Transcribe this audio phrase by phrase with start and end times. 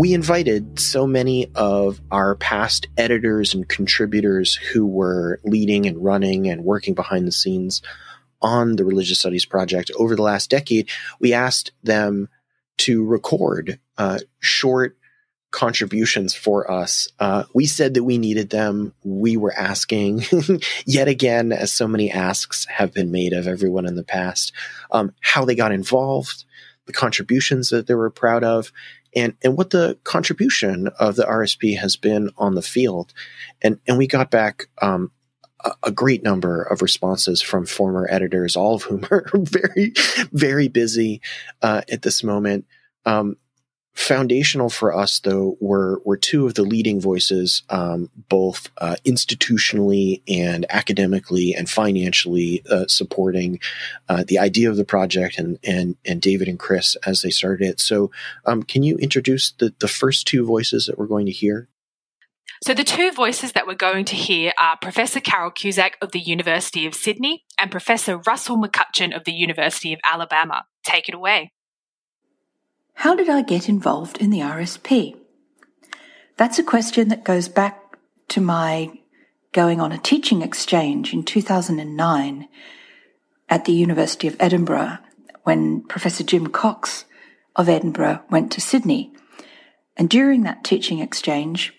[0.00, 6.48] we invited so many of our past editors and contributors who were leading and running
[6.48, 7.82] and working behind the scenes
[8.40, 10.88] on the religious studies project over the last decade.
[11.18, 12.30] We asked them
[12.78, 14.96] to record uh, short
[15.50, 17.08] contributions for us.
[17.18, 18.94] Uh, we said that we needed them.
[19.04, 20.22] We were asking
[20.86, 24.52] yet again, as so many asks have been made of everyone in the past,
[24.92, 26.44] um, how they got involved,
[26.86, 28.72] the contributions that they were proud of,
[29.14, 33.12] and and what the contribution of the RSP has been on the field,
[33.60, 35.10] and and we got back um,
[35.82, 39.92] a, great number of responses from former editors, all of whom are very
[40.32, 41.20] very busy
[41.62, 42.66] uh, at this moment.
[43.04, 43.36] Um,
[43.94, 50.22] foundational for us though were were two of the leading voices um, both uh, institutionally
[50.28, 53.58] and academically and financially uh, supporting
[54.08, 57.66] uh, the idea of the project and and and David and Chris as they started
[57.68, 58.10] it so
[58.46, 61.68] um, can you introduce the the first two voices that we're going to hear
[62.62, 66.20] so, the two voices that we're going to hear are Professor Carole Cusack of the
[66.20, 70.64] University of Sydney and Professor Russell McCutcheon of the University of Alabama.
[70.84, 71.52] Take it away.
[73.00, 75.16] How did I get involved in the RSP?
[76.36, 77.96] That's a question that goes back
[78.28, 78.90] to my
[79.52, 82.46] going on a teaching exchange in 2009
[83.48, 84.98] at the University of Edinburgh
[85.44, 87.06] when Professor Jim Cox
[87.56, 89.14] of Edinburgh went to Sydney.
[89.96, 91.72] And during that teaching exchange,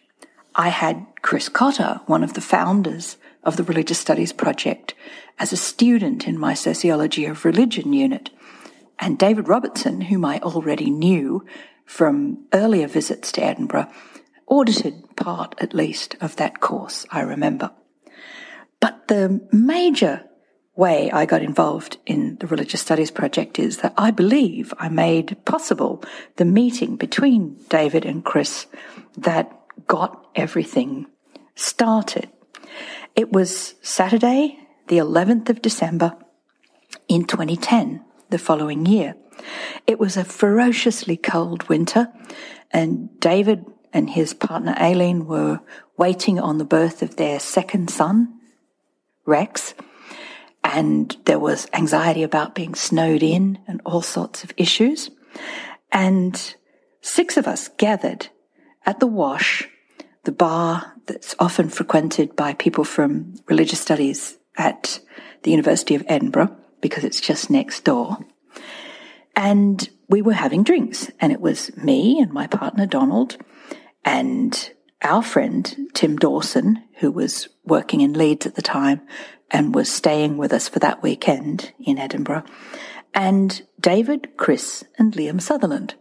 [0.56, 4.95] I had Chris Cotter, one of the founders of the Religious Studies Project,
[5.38, 8.31] as a student in my Sociology of Religion unit.
[9.02, 11.44] And David Robertson, whom I already knew
[11.85, 13.88] from earlier visits to Edinburgh,
[14.45, 17.72] audited part at least of that course, I remember.
[18.79, 20.23] But the major
[20.75, 25.44] way I got involved in the Religious Studies Project is that I believe I made
[25.45, 26.03] possible
[26.35, 28.67] the meeting between David and Chris
[29.17, 29.52] that
[29.88, 31.07] got everything
[31.56, 32.29] started.
[33.16, 36.16] It was Saturday, the 11th of December
[37.07, 39.16] in 2010 the following year.
[39.86, 42.08] It was a ferociously cold winter,
[42.72, 45.59] and David and his partner Aileen were
[45.97, 48.40] waiting on the birth of their second son,
[49.25, 49.74] Rex,
[50.64, 55.09] and there was anxiety about being snowed in and all sorts of issues.
[55.91, 56.56] And
[57.02, 58.30] six of us gathered
[58.86, 59.68] at the Wash,
[60.24, 65.00] the bar that's often frequented by people from religious studies at
[65.44, 68.18] the University of Edinburgh because it's just next door.
[69.36, 73.38] And we were having drinks, and it was me and my partner Donald
[74.03, 74.72] and
[75.02, 79.02] our friend Tim Dawson, who was working in Leeds at the time
[79.50, 82.44] and was staying with us for that weekend in Edinburgh,
[83.14, 85.96] and David, Chris, and Liam Sutherland.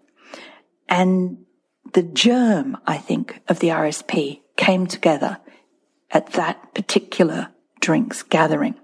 [0.88, 1.44] And
[1.92, 5.38] the germ, I think, of the RSP came together
[6.10, 7.48] at that particular
[7.80, 8.74] drinks gathering.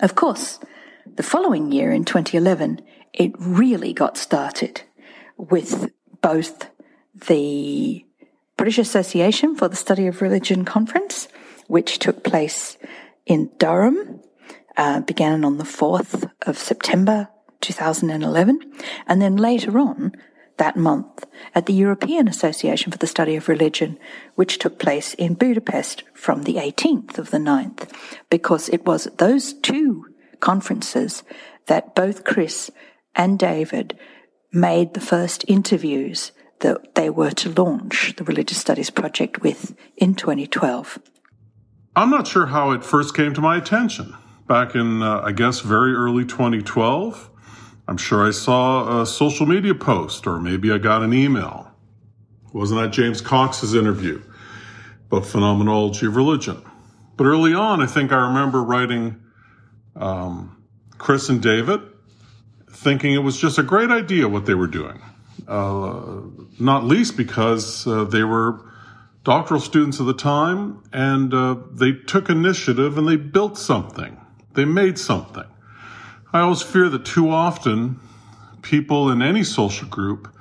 [0.00, 0.58] Of course,
[1.06, 2.80] the following year in 2011,
[3.12, 4.82] it really got started
[5.36, 5.90] with
[6.20, 6.70] both
[7.14, 8.04] the
[8.56, 11.28] British Association for the Study of Religion conference,
[11.66, 12.76] which took place
[13.26, 14.20] in Durham,
[14.76, 17.28] uh, began on the 4th of September
[17.60, 18.72] 2011,
[19.06, 20.12] and then later on
[20.60, 23.98] that month at the European Association for the Study of Religion,
[24.34, 27.90] which took place in Budapest from the 18th of the 9th,
[28.28, 30.04] because it was those two
[30.38, 31.22] conferences
[31.66, 32.70] that both Chris
[33.14, 33.98] and David
[34.52, 40.14] made the first interviews that they were to launch the Religious Studies Project with in
[40.14, 40.98] 2012.
[41.96, 44.14] I'm not sure how it first came to my attention.
[44.46, 47.30] Back in, uh, I guess, very early 2012,
[47.90, 51.72] I'm sure I saw a social media post or maybe I got an email.
[52.52, 54.22] Wasn't that James Cox's interview
[55.08, 56.62] about phenomenology of religion?
[57.16, 59.20] But early on, I think I remember writing
[59.96, 60.64] um,
[60.98, 61.80] Chris and David
[62.70, 65.02] thinking it was just a great idea what they were doing.
[65.48, 66.20] Uh,
[66.60, 68.70] not least because uh, they were
[69.24, 74.16] doctoral students at the time and uh, they took initiative and they built something.
[74.54, 75.49] They made something.
[76.32, 77.98] I always fear that too often
[78.62, 80.32] people in any social group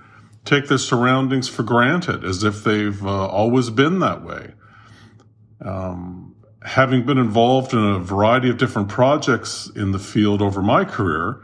[0.45, 4.53] take their surroundings for granted as if they've uh, always been that way.
[5.61, 10.85] Um, having been involved in a variety of different projects in the field over my
[10.85, 11.41] career,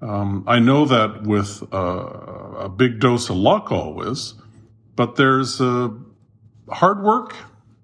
[0.00, 4.34] um, I know that with a big dose of luck always,
[4.94, 5.96] but there's a
[6.68, 7.34] hard work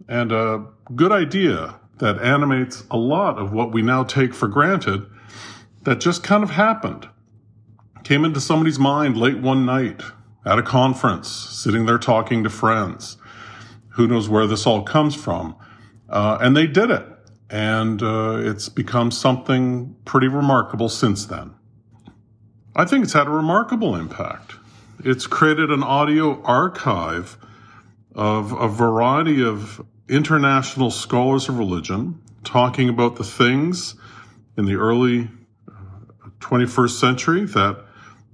[0.08, 5.06] and a good idea that animates a lot of what we now take for granted
[5.82, 7.08] that just kind of happened.
[8.04, 10.02] Came into somebody's mind late one night
[10.44, 13.16] at a conference, sitting there talking to friends.
[13.90, 15.56] Who knows where this all comes from?
[16.08, 17.06] Uh, and they did it.
[17.50, 21.54] And uh, it's become something pretty remarkable since then.
[22.74, 24.54] I think it's had a remarkable impact.
[25.04, 27.36] It's created an audio archive
[28.14, 33.94] of a variety of international scholars of religion talking about the things
[34.56, 35.28] in the early
[36.40, 37.84] 21st uh, century that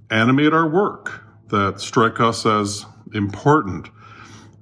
[0.09, 3.89] animate our work, that strike us as important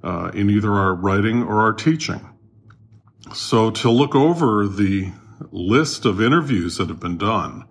[0.02, 2.20] uh, in either our writing or our teaching.
[3.34, 5.12] So to look over the
[5.50, 7.64] list of interviews that have been done,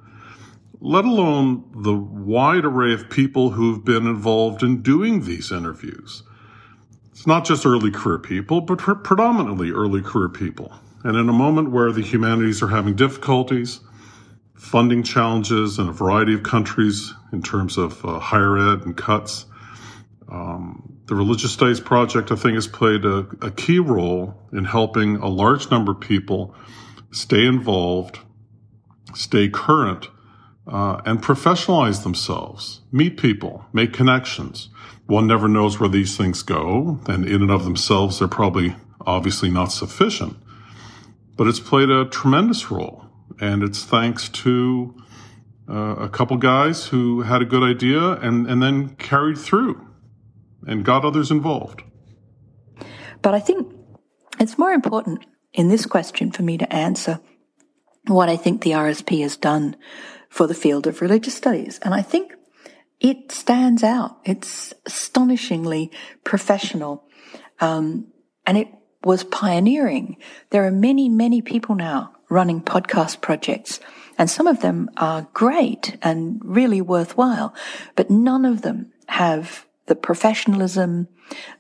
[0.82, 6.24] let alone the wide array of people who've been involved in doing these interviews.
[7.12, 10.74] It's not just early career people, but predominantly early career people.
[11.04, 13.80] And in a moment where the humanities are having difficulties,
[14.66, 19.46] funding challenges in a variety of countries in terms of uh, higher ed and cuts,
[20.28, 25.18] um, the Religious Studies Project, I think, has played a, a key role in helping
[25.18, 26.56] a large number of people
[27.12, 28.18] stay involved,
[29.14, 30.08] stay current,
[30.68, 34.70] uh, and professionalize themselves, meet people, make connections.
[35.06, 38.76] One never knows where these things go, and in and of themselves, they're probably
[39.06, 40.36] obviously not sufficient.
[41.38, 43.05] But it's played a tremendous role,
[43.40, 44.96] and it's thanks to
[45.70, 49.86] uh, a couple guys who had a good idea and, and then carried through
[50.68, 51.84] and got others involved.
[53.22, 53.74] But I think
[54.40, 57.20] it's more important in this question for me to answer
[58.08, 59.76] what I think the RSP has done
[60.30, 61.80] for the field of religious studies.
[61.82, 62.34] And I think
[63.00, 64.18] it stands out.
[64.26, 65.92] It's astonishingly
[66.24, 67.04] professional.
[67.60, 68.08] Um,
[68.46, 68.68] and it
[69.04, 70.18] was pioneering.
[70.52, 73.80] There are many, many people now running podcast projects
[74.18, 77.54] and some of them are great and really worthwhile,
[77.96, 81.08] but none of them have the professionalism,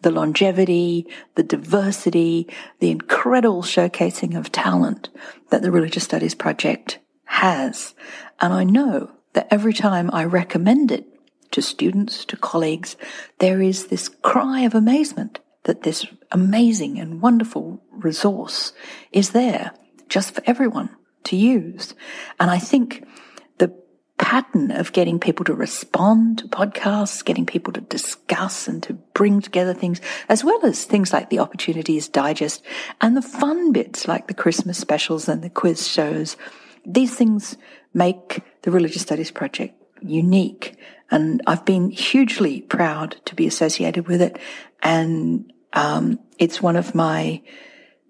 [0.01, 1.06] the longevity,
[1.36, 2.48] the diversity,
[2.80, 5.10] the incredible showcasing of talent
[5.50, 7.94] that the Religious Studies Project has.
[8.39, 11.06] And I know that every time I recommend it
[11.51, 12.95] to students, to colleagues,
[13.39, 18.74] there is this cry of amazement that this amazing and wonderful resource
[19.12, 19.72] is there
[20.09, 20.89] just for everyone
[21.25, 21.93] to use.
[22.39, 23.05] And I think
[23.57, 23.73] the
[24.17, 29.41] pattern of getting people to respond to podcasts, getting people to discuss and to bring
[29.41, 32.63] together things, as well as things like the Opportunities Digest
[33.01, 36.37] and the fun bits like the Christmas specials and the quiz shows.
[36.85, 37.57] These things
[37.93, 40.77] make the Religious Studies Project unique.
[41.11, 44.37] And I've been hugely proud to be associated with it.
[44.81, 47.41] And um, it's one of my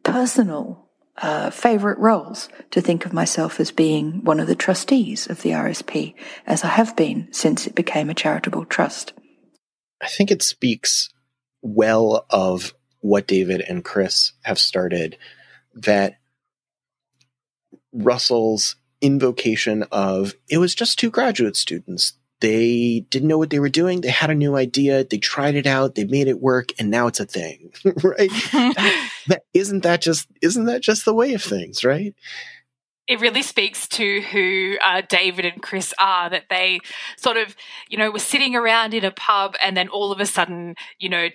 [0.03, 0.84] personal
[1.17, 5.51] uh, favorite roles to think of myself as being one of the trustees of the
[5.51, 6.13] RSP,
[6.45, 9.13] as I have been since it became a charitable trust.
[10.01, 11.09] I think it speaks
[11.61, 15.17] well of what David and Chris have started
[15.73, 16.15] that
[17.93, 23.69] Russell's invocation of it was just two graduate students they didn't know what they were
[23.69, 24.01] doing.
[24.01, 25.03] They had a new idea.
[25.03, 25.95] They tried it out.
[25.95, 28.29] They made it work, and now it's a thing, right?
[28.51, 32.13] that, that, isn't that just isn't that just the way of things, right?
[33.07, 36.29] It really speaks to who uh, David and Chris are.
[36.29, 36.79] That they
[37.17, 37.55] sort of,
[37.87, 41.09] you know, were sitting around in a pub, and then all of a sudden, you
[41.09, 41.29] know,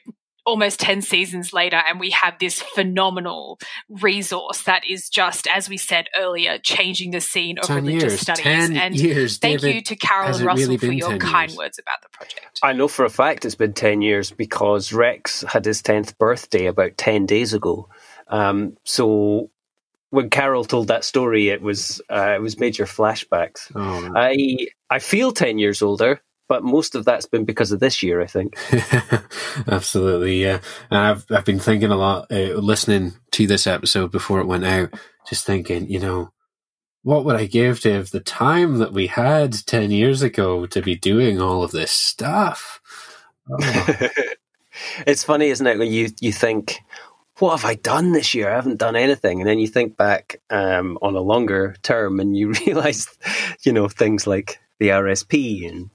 [0.50, 5.76] almost 10 seasons later and we have this phenomenal resource that is just as we
[5.76, 8.42] said earlier changing the scene of religious years, studies.
[8.42, 11.58] 10 and years, thank David, you to Carole and russell really for your kind years?
[11.58, 12.60] words about the project.
[12.62, 16.66] I know for a fact it's been 10 years because rex had his 10th birthday
[16.66, 17.88] about 10 days ago.
[18.28, 19.50] Um, so
[20.10, 23.70] when Carole told that story, it was uh, it was major flashbacks.
[23.74, 28.02] Oh, I I feel ten years older but most of that's been because of this
[28.02, 28.58] year, I think.
[29.68, 30.58] Absolutely, yeah.
[30.90, 34.64] And I've I've been thinking a lot, uh, listening to this episode before it went
[34.64, 34.92] out,
[35.28, 36.32] just thinking, you know,
[37.04, 40.82] what would I give to have the time that we had ten years ago to
[40.82, 42.80] be doing all of this stuff?
[43.48, 43.98] Oh.
[45.06, 45.78] it's funny, isn't it?
[45.78, 46.80] When you you think,
[47.38, 48.50] what have I done this year?
[48.50, 49.40] I haven't done anything.
[49.40, 53.06] And then you think back um, on a longer term and you realize,
[53.62, 55.90] you know, things like the RSP and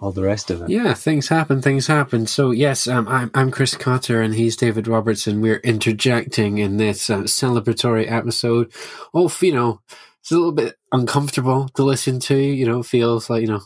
[0.00, 0.70] all the rest of it.
[0.70, 2.26] Yeah, things happen, things happen.
[2.26, 5.40] So yes, um, I'm I'm Chris Cotter and he's David Robertson.
[5.40, 8.72] We're interjecting in this uh, celebratory episode.
[9.12, 9.80] Oh, you know,
[10.20, 12.36] it's a little bit uncomfortable to listen to.
[12.36, 13.60] You know, feels like you know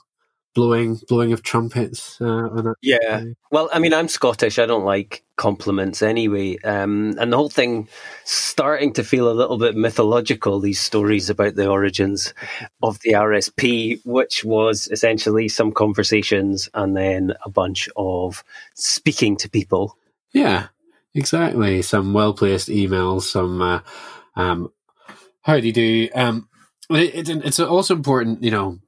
[0.55, 2.21] blowing blowing of trumpets.
[2.21, 3.25] Uh, yeah.
[3.51, 4.59] Well, I mean, I'm Scottish.
[4.59, 6.57] I don't like compliments anyway.
[6.65, 7.89] Um, and the whole thing
[8.25, 10.61] starting to feel a little bit mythological.
[10.61, 12.33] These stories about the origins
[12.83, 18.45] of the RSP, which was essentially some conversations and then a bunch of
[18.75, 19.99] speaking to people.
[20.33, 20.69] Yeah,
[21.15, 21.83] exactly.
[21.83, 23.23] Some well placed emails.
[23.23, 23.81] Some uh,
[24.37, 24.73] um,
[25.43, 26.09] how do you do?
[26.15, 26.49] Um,
[26.91, 28.79] it, it, it's also important, you know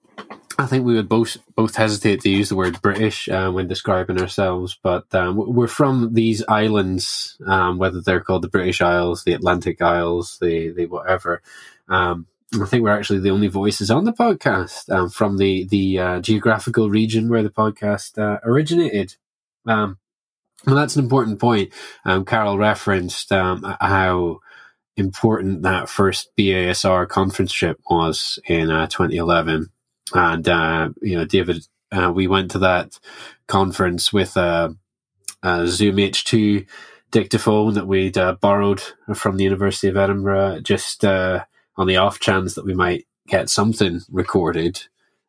[0.58, 4.18] I think we would both both hesitate to use the word British uh, when describing
[4.20, 9.34] ourselves, but um, we're from these islands, um, whether they're called the British Isles, the
[9.34, 11.42] Atlantic Isles, the the whatever.
[11.88, 12.26] Um,
[12.60, 16.20] I think we're actually the only voices on the podcast um, from the the uh,
[16.20, 19.16] geographical region where the podcast uh, originated.
[19.66, 19.98] Um,
[20.66, 21.72] well, that's an important point.
[22.06, 24.40] Um, Carole referenced how
[24.96, 29.70] important that first BASR conference trip was in uh, 2011
[30.14, 32.98] and uh, you know, David, uh, we went to that
[33.46, 34.74] conference with a,
[35.42, 36.66] a Zoom H2
[37.10, 38.82] dictaphone that we'd uh, borrowed
[39.14, 41.44] from the University of Edinburgh, just uh,
[41.76, 44.82] on the off chance that we might get something recorded.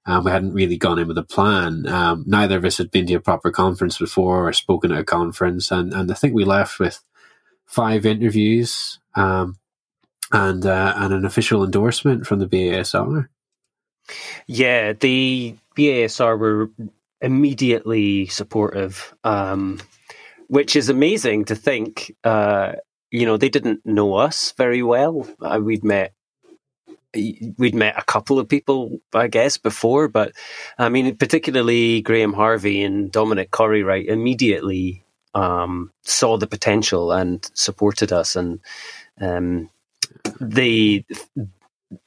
[0.06, 1.86] Um, we hadn't really gone in with a plan.
[1.88, 5.04] Um, neither of us had been to a proper conference before or spoken at a
[5.04, 7.02] conference, and, and I think we left with
[7.66, 9.58] five interviews um,
[10.32, 13.28] and uh, and an official endorsement from the BASR.
[14.48, 16.70] Yeah, the BASR were
[17.22, 19.80] immediately supportive, um,
[20.48, 22.16] which is amazing to think.
[22.24, 22.74] Uh,
[23.12, 25.28] you know, they didn't know us very well.
[25.42, 26.14] Uh, we'd met
[27.14, 30.34] we'd met a couple of people, I guess, before, but
[30.78, 38.12] I mean, particularly Graham Harvey and Dominic Corrywright immediately um, saw the potential and supported
[38.12, 38.60] us, and
[39.20, 39.70] um,
[40.40, 41.06] they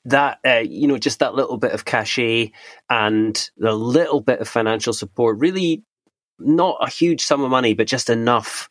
[0.05, 2.53] that uh, you know just that little bit of cachet
[2.89, 5.83] and a little bit of financial support really
[6.39, 8.69] not a huge sum of money but just enough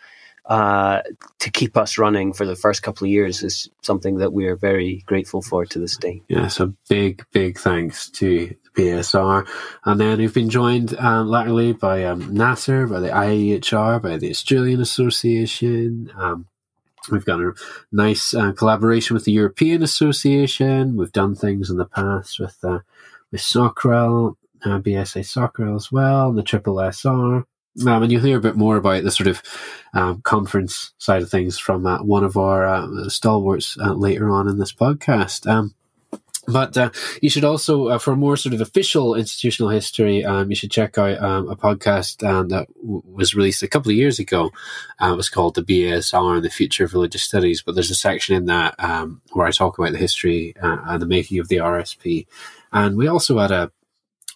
[0.50, 1.02] uh,
[1.38, 4.56] to keep us running for the first couple of years is something that we are
[4.56, 6.24] very grateful for to this day.
[6.28, 9.48] Yeah, so big, big thanks to the BASR.
[9.86, 14.32] And then we've been joined um, latterly by um, NAASR, by the IAHR, by the
[14.32, 16.48] Australian Association, um,
[17.12, 17.54] We've got a
[17.92, 20.96] nice uh, collaboration with the European Association.
[20.96, 22.80] We've done things in the past with uh,
[23.32, 24.36] with SocRel,
[24.66, 27.46] uh, BSA SocRel as well, and the Triple SR.
[27.88, 29.42] Um, and you'll hear a bit more about the sort of
[29.94, 34.50] um, conference side of things from uh, one of our uh, stalwarts uh, later on
[34.50, 35.48] in this podcast.
[35.48, 35.76] Um,
[36.52, 36.90] but uh,
[37.22, 40.98] you should also, uh, for more sort of official institutional history, um, you should check
[40.98, 44.52] out um, a podcast um, that w- was released a couple of years ago.
[45.02, 47.62] Uh, it was called The BASR and the Future of Religious Studies.
[47.62, 51.02] But there's a section in that um, where I talk about the history uh, and
[51.02, 52.26] the making of the RSP.
[52.72, 53.72] And we also had a,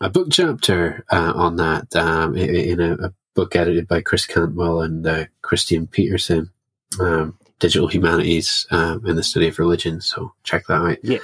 [0.01, 4.27] a book chapter uh, on that um, in, in a, a, book edited by Chris
[4.27, 6.51] Cantwell and uh, Kristian Petersen.
[6.99, 10.01] Um, Digital Humanities in the Study of Religion.
[10.01, 10.97] So check that out.
[11.01, 11.17] Yeah.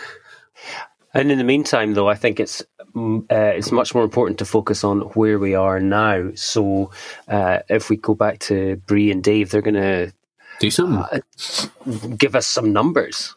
[1.14, 2.64] And in the meantime, though, I think it's
[2.96, 6.32] mm, uh, it's much more important to focus on where we are now.
[6.36, 6.92] So,
[7.28, 10.14] uh, if we go back to Bree and Dave, they're going to
[10.60, 13.36] do something, uh, give us some numbers.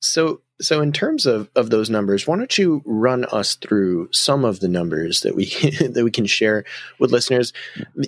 [0.00, 4.44] So, so in terms of, of those numbers, why don't you run us through some
[4.44, 5.44] of the numbers that we
[5.80, 6.64] that we can share
[6.98, 7.52] with listeners?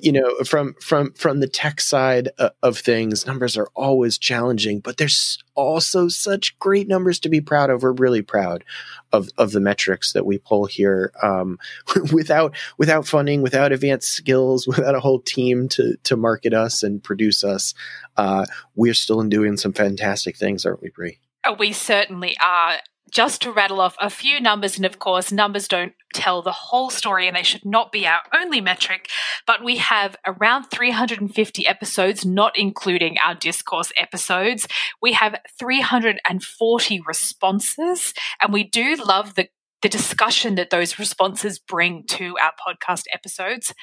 [0.01, 4.81] You know, from from from the tech side uh, of things, numbers are always challenging,
[4.81, 7.83] but there's also such great numbers to be proud of.
[7.83, 8.65] We're really proud
[9.13, 11.13] of of the metrics that we pull here.
[11.23, 11.59] Um,
[12.13, 17.03] without without funding, without advanced skills, without a whole team to to market us and
[17.03, 17.75] produce us,
[18.17, 21.19] uh, we're still doing some fantastic things, aren't we, Bree?
[21.57, 22.79] We certainly are.
[23.11, 26.91] Just to rattle off a few numbers, and of course, numbers don't tell the whole
[26.91, 29.09] story and they should not be our only metric,
[29.47, 34.69] but we have around 350 episodes, not including our discourse episodes.
[35.01, 38.13] We have 340 responses,
[38.43, 39.49] and we do love the
[39.83, 43.75] the discussion that those responses bring to our podcast episodes.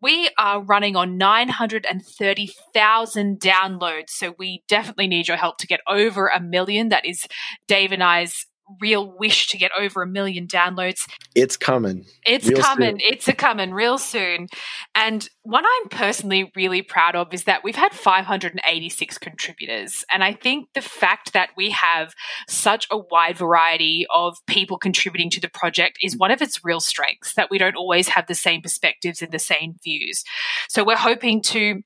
[0.00, 6.28] We are running on 930,000 downloads, so we definitely need your help to get over
[6.28, 6.88] a million.
[6.90, 7.26] That is
[7.66, 8.46] Dave and I's
[8.80, 11.08] real wish to get over a million downloads.
[11.34, 12.06] It's coming.
[12.26, 12.98] It's real coming.
[12.98, 13.12] Soon.
[13.12, 14.48] It's a coming real soon.
[14.94, 20.04] And what I'm personally really proud of is that we've had 586 contributors.
[20.12, 22.14] And I think the fact that we have
[22.48, 26.80] such a wide variety of people contributing to the project is one of its real
[26.80, 30.24] strengths, that we don't always have the same perspectives and the same views.
[30.68, 31.82] So we're hoping to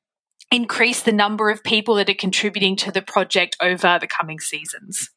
[0.51, 5.11] increase the number of people that are contributing to the project over the coming seasons.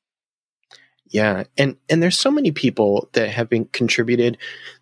[1.10, 4.38] Yeah, and and there's so many people that have been contributed.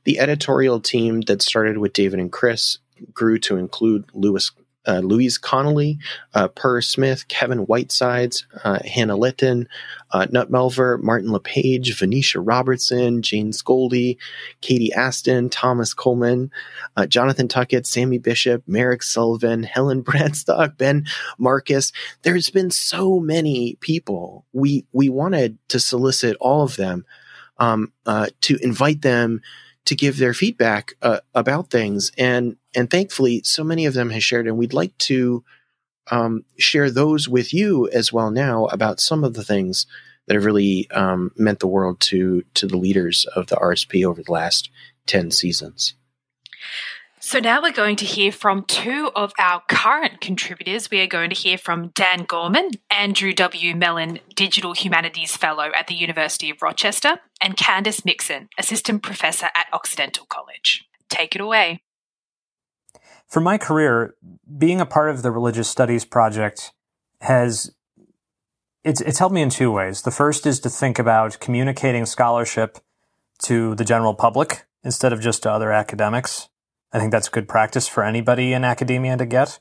[0.05, 2.79] The editorial team that started with David and Chris
[3.13, 4.51] grew to include Lewis
[4.87, 5.97] uh, Louise Connolly,
[6.33, 9.67] uh, Per Smith, Kevin Whitesides, uh, Hannah Litton,
[10.11, 14.17] uh, Knut Melvær, Martin LePage, Venetia Robertson, Jane Skjoldli,
[14.61, 16.51] Katie Aston, Thomas Coleman,
[16.97, 21.05] uh, Jonathan Tuckett, Sammy Bishop, Merrick Sullivan, Helen Bradstock, Ben
[21.37, 21.91] Marcus.
[22.21, 24.45] There's been so many people.
[24.53, 27.05] We we wanted to solicit all of them
[27.57, 29.41] um, uh, to invite them
[29.85, 34.23] to give their feedback uh, about things and and thankfully so many of them have
[34.23, 35.43] shared and we'd like to
[36.11, 39.87] um, share those with you as well now about some of the things
[40.27, 44.23] that have really um, meant the world to to the leaders of the RSP over
[44.23, 44.69] the last
[45.07, 45.93] 10 seasons.
[47.25, 50.91] So now we're going to hear from two of our current contributors.
[50.91, 53.75] We are going to hear from Dan Gorman, Andrew W.
[53.75, 59.65] Mellon, Digital Humanities Fellow at the University of Rochester, and Candace Mixon, Assistant Professor at
[59.73, 60.87] Occidental College.
[61.09, 61.81] Take it away.
[63.27, 64.13] For my career,
[64.55, 66.73] being a part of the Religious Studies Project
[67.21, 67.71] has
[68.83, 70.03] it's, it's helped me in two ways.
[70.03, 72.77] The first is to think about communicating scholarship
[73.45, 76.49] to the general public instead of just to other academics.
[76.95, 79.59] I think that's good practice for anybody in academia to get.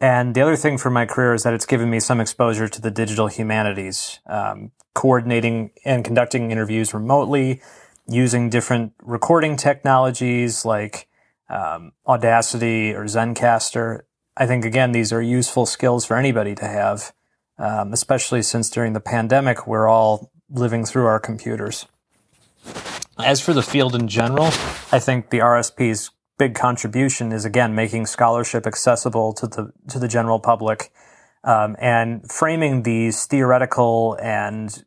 [0.00, 2.80] And the other thing for my career is that it's given me some exposure to
[2.80, 7.60] the digital humanities, um, coordinating and conducting interviews remotely,
[8.06, 11.06] using different recording technologies like
[11.50, 14.04] um, Audacity or Zencastr.
[14.34, 17.12] I think, again, these are useful skills for anybody to have,
[17.58, 21.84] um, especially since during the pandemic, we're all living through our computers.
[23.18, 24.46] As for the field in general,
[24.90, 30.08] I think the RSP's big contribution is again making scholarship accessible to the to the
[30.08, 30.92] general public
[31.44, 34.84] um, and framing these theoretical and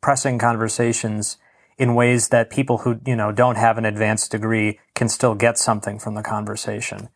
[0.00, 1.38] pressing conversations
[1.78, 5.58] in ways that people who you know don't have an advanced degree can still get
[5.58, 7.08] something from the conversation.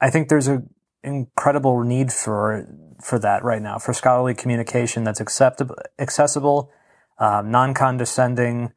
[0.00, 0.70] I think there's an
[1.02, 2.66] incredible need for
[3.02, 6.72] for that right now for scholarly communication that's acceptable, accessible,
[7.18, 8.72] um, non-condescending,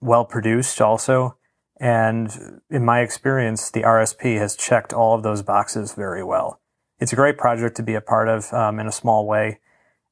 [0.00, 1.36] well produced, also
[1.82, 6.60] and in my experience, the RSP has checked all of those boxes very well.
[7.00, 9.58] It's a great project to be a part of um, in a small way,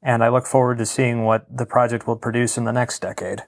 [0.02, 3.44] and I look forward to seeing what the project will produce in the next decade.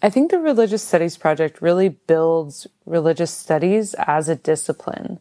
[0.00, 5.18] I think the Religious Studies Project really builds religious studies as a discipline.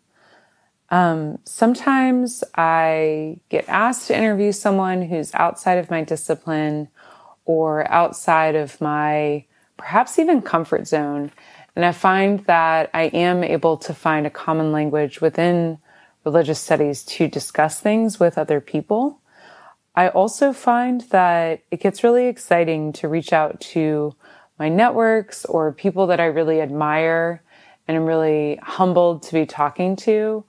[0.92, 6.90] Um, sometimes I get asked to interview someone who's outside of my discipline
[7.46, 9.46] or outside of my
[9.78, 11.32] perhaps even comfort zone.
[11.78, 15.78] And I find that I am able to find a common language within
[16.26, 19.22] religious studies to discuss things with other people.
[19.94, 24.16] I also find that it gets really exciting to reach out to
[24.58, 27.44] my networks or people that I really admire
[27.88, 30.46] and I'm really humbled to be talking to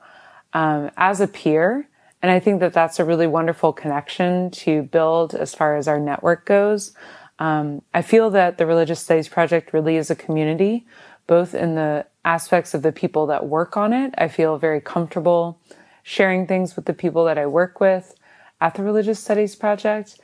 [0.54, 1.86] um, as a peer.
[2.22, 6.00] And I think that that's a really wonderful connection to build as far as our
[6.00, 6.94] network goes.
[7.38, 10.86] Um, I feel that the Religious Studies Project really is a community
[11.28, 14.12] both in the aspects of the people that work on it.
[14.18, 15.60] I feel very comfortable
[16.02, 18.14] sharing things with the people that I work with
[18.60, 20.18] at the Religious Studies Project.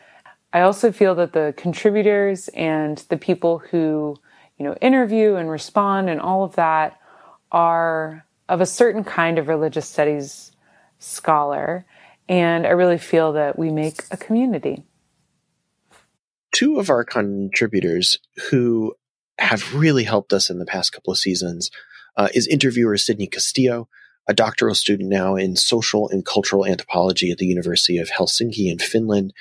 [0.52, 4.16] I also feel that the contributors and the people who,
[4.58, 6.98] you know, interview and respond and all of that
[7.52, 10.52] are of a certain kind of religious studies
[10.98, 11.84] scholar.
[12.28, 14.84] And I really feel that we make a community.
[16.52, 18.94] Two of our contributors who
[19.38, 21.70] have really helped us in the past couple of seasons
[22.16, 23.88] uh, is interviewer Sidney Castillo,
[24.28, 28.78] a doctoral student now in social and cultural anthropology at the University of Helsinki in
[28.78, 29.32] Finland.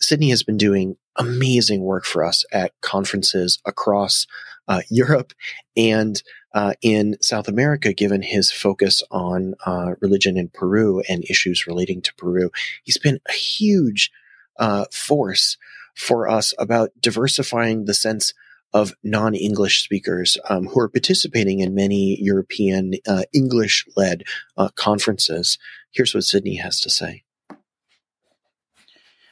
[0.00, 4.26] Sydney has been doing amazing work for us at conferences across
[4.68, 5.32] uh, Europe
[5.76, 6.22] and
[6.54, 12.00] uh, in South America, given his focus on uh, religion in Peru and issues relating
[12.02, 12.50] to Peru.
[12.84, 14.10] He's been a huge
[14.58, 15.56] uh, force
[15.94, 18.32] for us about diversifying the sense
[18.72, 24.24] of non-English speakers um, who are participating in many European uh, English-led
[24.56, 25.58] uh, conferences.
[25.90, 27.24] Here's what Sidney has to say.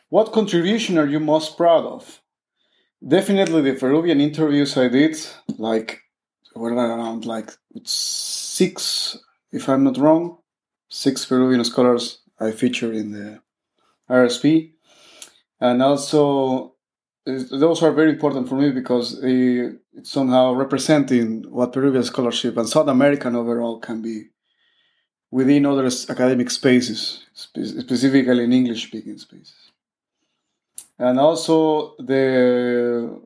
[0.09, 2.23] What contribution are you most proud of?
[3.07, 5.17] Definitely the Peruvian interviews I did,
[5.59, 6.01] like
[6.55, 7.51] were around like
[7.85, 9.19] six,
[9.53, 10.39] if I'm not wrong,
[10.89, 13.41] six Peruvian scholars I featured in the
[14.09, 14.73] RSP,
[15.61, 16.76] and also
[17.27, 22.89] those are very important for me because it's somehow representing what Peruvian scholarship and South
[22.89, 24.29] American overall can be
[25.31, 29.73] within other academic spaces, specifically in English speaking spaces.
[30.99, 33.21] And also the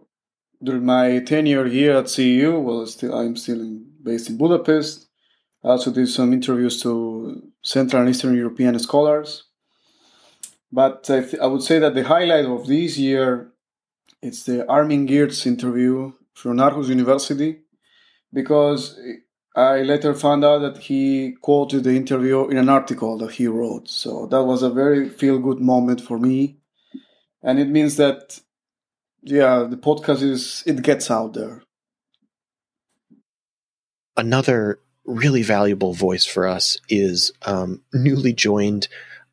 [0.62, 5.08] during my tenure here at CEU, well, still I'm still in, based in Budapest.
[5.62, 9.44] I also did some interviews to Central and Eastern European scholars.
[10.72, 13.52] But I, th- I would say that the highlight of this year
[14.22, 17.60] it's the Armin Geertz interview from Aarhus University
[18.32, 18.98] because
[19.56, 23.88] I later found out that he quoted the interview in an article that he wrote.
[23.88, 26.58] So that was a very feel good moment for me.
[27.42, 28.40] And it means that,
[29.22, 31.62] yeah, the podcast is, it gets out there.
[34.16, 38.88] Another really valuable voice for us is um, newly joined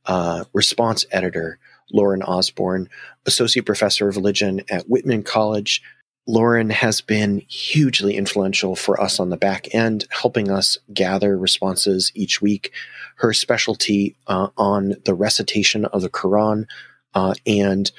[0.05, 1.59] uh, response editor
[1.91, 2.89] Lauren Osborne,
[3.27, 5.81] associate professor of religion at Whitman College
[6.27, 12.11] Lauren has been hugely influential for us on the back end, helping us gather responses
[12.15, 12.73] each week.
[13.15, 16.65] Her specialty uh, on the recitation of the Quran
[17.13, 17.89] uh, and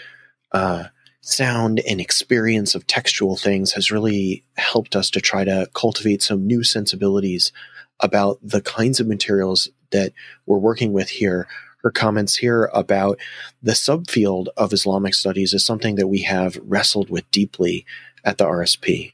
[0.53, 0.85] uh,
[1.23, 6.47] sound and experience of textual things has really helped us to try to cultivate some
[6.47, 7.51] new sensibilities
[8.01, 10.13] about the kinds of materials that
[10.45, 11.49] we're working with here.
[11.83, 13.19] Her comments here about
[13.63, 17.87] the subfield of Islamic studies is something that we have wrestled with deeply
[18.25, 19.13] at the RSP?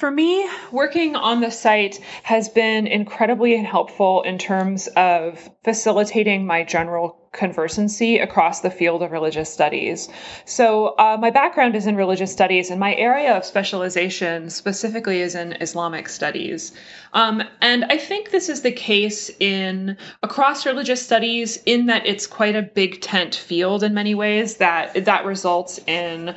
[0.00, 6.64] For me, working on the site has been incredibly helpful in terms of facilitating my
[6.64, 10.08] general conversancy across the field of religious studies.
[10.46, 15.34] So, uh, my background is in religious studies, and my area of specialization specifically is
[15.34, 16.72] in Islamic studies.
[17.12, 22.26] Um, and I think this is the case in across religious studies, in that it's
[22.26, 24.56] quite a big tent field in many ways.
[24.56, 26.34] That that results in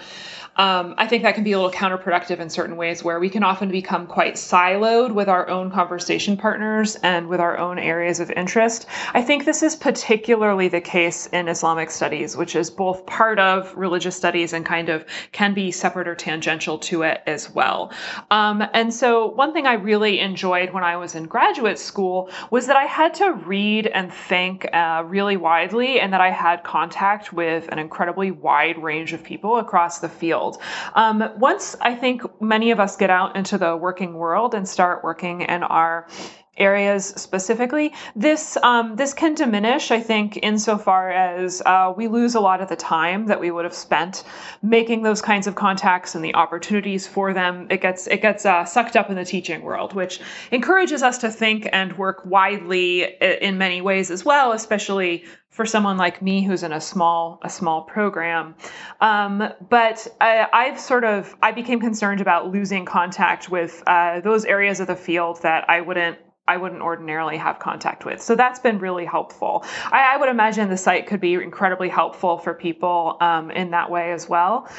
[0.55, 3.43] um, I think that can be a little counterproductive in certain ways where we can
[3.43, 8.29] often become quite siloed with our own conversation partners and with our own areas of
[8.31, 8.85] interest.
[9.15, 13.75] I think this is particularly the case in Islamic studies, which is both part of
[13.75, 17.91] religious studies and kind of can be separate or tangential to it as well.
[18.29, 22.67] Um, and so, one thing I really enjoyed when I was in graduate school was
[22.67, 27.33] that I had to read and think uh, really widely, and that I had contact
[27.33, 30.61] with an incredibly wide range of people across the field field.
[30.95, 35.03] Um, once I think many of us get out into the working world and start
[35.03, 36.07] working in our
[36.57, 37.93] areas specifically.
[38.15, 42.69] This um, this can diminish, I think, insofar as uh, we lose a lot of
[42.69, 44.23] the time that we would have spent
[44.61, 47.67] making those kinds of contacts and the opportunities for them.
[47.69, 50.19] It gets it gets uh, sucked up in the teaching world, which
[50.51, 55.97] encourages us to think and work widely in many ways as well, especially for someone
[55.97, 58.55] like me who's in a small a small program.
[59.01, 64.45] Um, but I, have sort of I became concerned about losing contact with uh, those
[64.45, 68.21] areas of the field that I wouldn't I wouldn't ordinarily have contact with.
[68.21, 69.63] So that's been really helpful.
[69.85, 73.89] I, I would imagine the site could be incredibly helpful for people um, in that
[73.89, 74.69] way as well.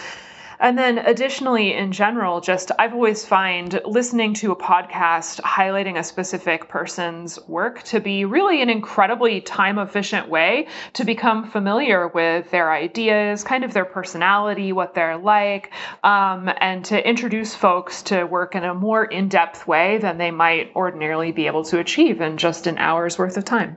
[0.61, 6.05] And then additionally, in general, just I've always find listening to a podcast highlighting a
[6.05, 12.51] specific person's work to be really an incredibly time efficient way to become familiar with
[12.51, 18.25] their ideas, kind of their personality, what they're like, um, and to introduce folks to
[18.25, 22.21] work in a more in depth way than they might ordinarily be able to achieve
[22.21, 23.77] in just an hour's worth of time.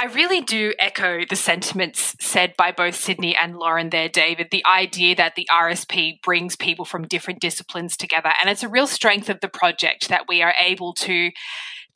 [0.00, 4.46] I really do echo the sentiments said by both Sidney and Lauren there, David.
[4.52, 8.30] The idea that the RSP brings people from different disciplines together.
[8.40, 11.32] And it's a real strength of the project that we are able to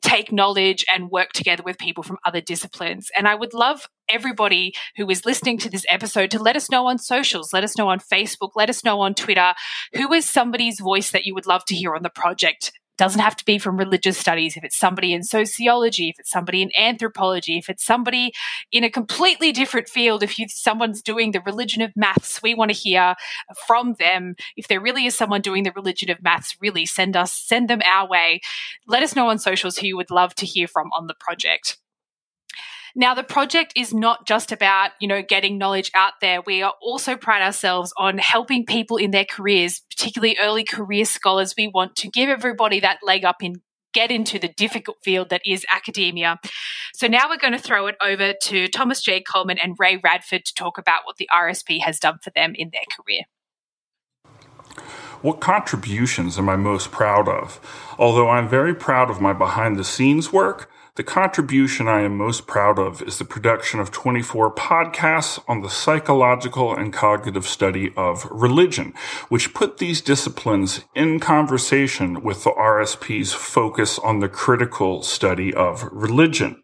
[0.01, 3.09] take knowledge and work together with people from other disciplines.
[3.17, 6.87] And I would love everybody who is listening to this episode to let us know
[6.87, 9.53] on socials, let us know on Facebook, let us know on Twitter
[9.93, 13.35] who is somebody's voice that you would love to hear on the project doesn't have
[13.37, 14.55] to be from religious studies.
[14.55, 18.33] If it's somebody in sociology, if it's somebody in anthropology, if it's somebody
[18.71, 22.71] in a completely different field, if you someone's doing the religion of maths, we want
[22.71, 23.15] to hear
[23.67, 24.35] from them.
[24.55, 27.81] If there really is someone doing the religion of maths, really send us send them
[27.85, 28.41] our way.
[28.87, 31.77] Let us know on socials who you would love to hear from on the project.
[32.95, 36.41] Now, the project is not just about, you know, getting knowledge out there.
[36.45, 41.55] We are also pride ourselves on helping people in their careers, particularly early career scholars.
[41.57, 43.61] We want to give everybody that leg up in
[43.93, 46.39] get into the difficult field that is academia.
[46.95, 49.21] So now we're going to throw it over to Thomas J.
[49.21, 52.71] Coleman and Ray Radford to talk about what the RSP has done for them in
[52.73, 53.21] their career.
[55.21, 57.59] What contributions am I most proud of?
[57.97, 62.45] Although I'm very proud of my behind the scenes work, The contribution I am most
[62.45, 68.27] proud of is the production of 24 podcasts on the psychological and cognitive study of
[68.29, 68.93] religion,
[69.27, 75.83] which put these disciplines in conversation with the RSP's focus on the critical study of
[75.91, 76.61] religion.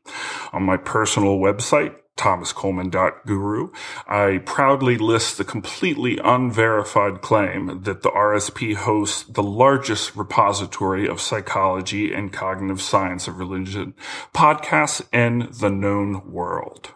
[0.53, 3.71] On my personal website, thomascoleman.guru,
[4.07, 11.21] I proudly list the completely unverified claim that the RSP hosts the largest repository of
[11.21, 13.93] psychology and cognitive science of religion
[14.33, 16.93] podcasts in the known world.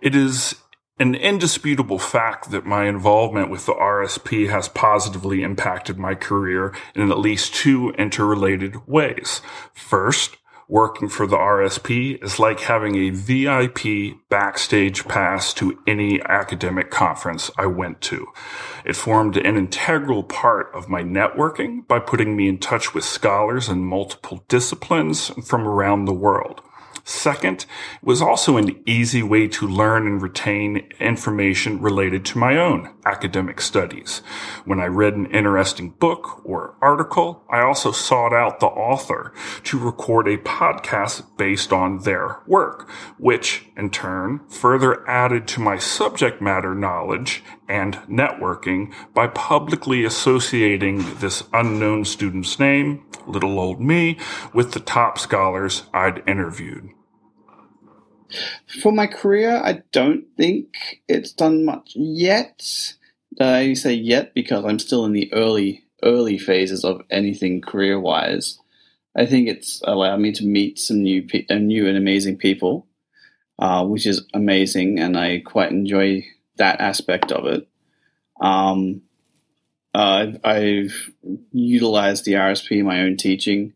[0.00, 0.54] It is
[0.98, 7.10] an indisputable fact that my involvement with the RSP has positively impacted my career in
[7.10, 9.40] at least two interrelated ways.
[9.72, 10.36] First,
[10.68, 17.50] working for the RSP is like having a VIP backstage pass to any academic conference
[17.56, 18.26] I went to.
[18.84, 23.68] It formed an integral part of my networking by putting me in touch with scholars
[23.68, 26.60] in multiple disciplines from around the world.
[27.04, 27.66] Second,
[28.00, 32.94] it was also an easy way to learn and retain information related to my own
[33.08, 34.18] academic studies.
[34.64, 39.32] When I read an interesting book or article, I also sought out the author
[39.64, 45.78] to record a podcast based on their work, which in turn further added to my
[45.78, 54.18] subject matter knowledge and networking by publicly associating this unknown student's name, little old me,
[54.52, 56.90] with the top scholars I'd interviewed.
[58.82, 62.97] For my career, I don't think it's done much yet.
[63.40, 68.58] I say yet because I'm still in the early early phases of anything career wise.
[69.16, 72.86] I think it's allowed me to meet some new pe- new and amazing people,
[73.58, 76.24] uh, which is amazing, and I quite enjoy
[76.56, 77.68] that aspect of it.
[78.40, 79.02] Um,
[79.94, 81.10] uh, I've
[81.52, 83.72] utilized the RSP in my own teaching.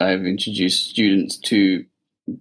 [0.00, 1.86] I've introduced students to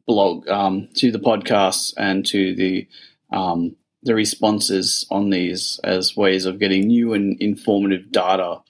[0.06, 2.88] blog um, to the podcasts and to the
[3.32, 3.76] um,
[4.08, 8.62] the responses on these as ways of getting new and informative data.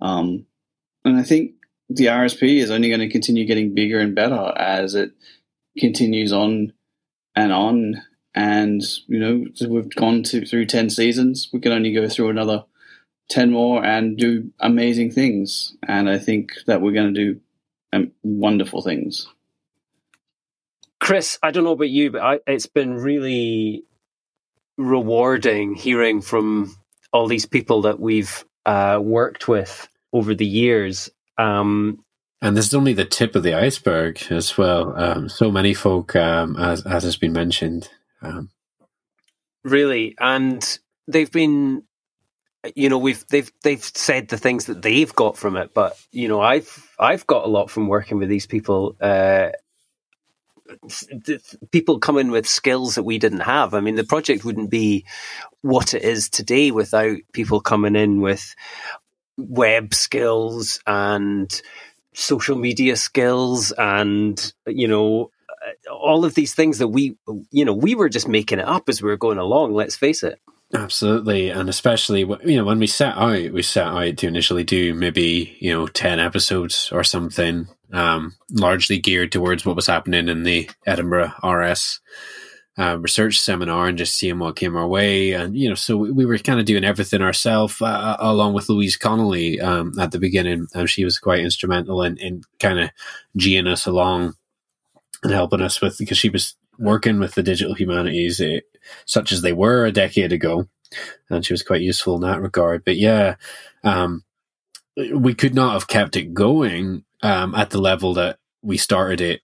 [0.00, 0.46] Um,
[1.04, 1.52] and I think
[1.88, 5.12] the RSP is only going to continue getting bigger and better as it
[5.78, 6.72] continues on
[7.34, 8.02] and on.
[8.34, 11.48] And you know, we've gone to, through ten seasons.
[11.52, 12.64] We can only go through another
[13.28, 15.74] ten more and do amazing things.
[15.86, 17.40] And I think that we're going to do
[17.92, 19.26] um, wonderful things.
[21.00, 23.84] Chris, I don't know about you, but I, it's been really
[24.78, 26.74] rewarding hearing from
[27.12, 31.10] all these people that we've uh, worked with over the years.
[31.36, 32.04] Um,
[32.40, 34.96] and this is only the tip of the iceberg as well.
[34.96, 37.88] Um, so many folk, um, as, as has been mentioned.
[38.22, 38.50] Um,
[39.64, 41.82] really, and they've been,
[42.76, 46.28] you know, we've they've they've said the things that they've got from it, but you
[46.28, 48.96] know, I've I've got a lot from working with these people.
[49.00, 49.50] Uh,
[51.70, 53.74] people come in with skills that we didn't have.
[53.74, 55.04] I mean, the project wouldn't be
[55.62, 58.54] what it is today without people coming in with
[59.36, 61.62] web skills and
[62.14, 65.30] social media skills and, you know,
[65.90, 67.16] all of these things that we,
[67.50, 70.22] you know, we were just making it up as we were going along, let's face
[70.22, 70.40] it.
[70.74, 74.92] Absolutely, and especially you know when we set out, we set out to initially do
[74.92, 80.42] maybe you know ten episodes or something, um, largely geared towards what was happening in
[80.42, 82.00] the Edinburgh RS
[82.78, 86.10] uh, research seminar and just seeing what came our way, and you know, so we,
[86.10, 90.18] we were kind of doing everything ourselves, uh, along with Louise Connolly um, at the
[90.18, 90.66] beginning.
[90.74, 92.90] Um, she was quite instrumental in, in kind of
[93.38, 94.34] geeing us along
[95.22, 98.60] and helping us with because she was working with the digital humanities, eh,
[99.04, 100.68] such as they were a decade ago,
[101.28, 102.84] and she was quite useful in that regard.
[102.84, 103.36] But yeah,
[103.84, 104.24] um,
[105.14, 109.42] we could not have kept it going um, at the level that we started it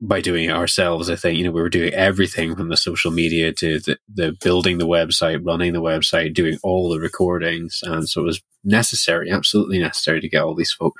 [0.00, 1.08] by doing it ourselves.
[1.08, 4.36] I think you know we were doing everything from the social media to the, the
[4.42, 9.30] building the website, running the website, doing all the recordings, and so it was necessary,
[9.30, 10.94] absolutely necessary, to get all these folk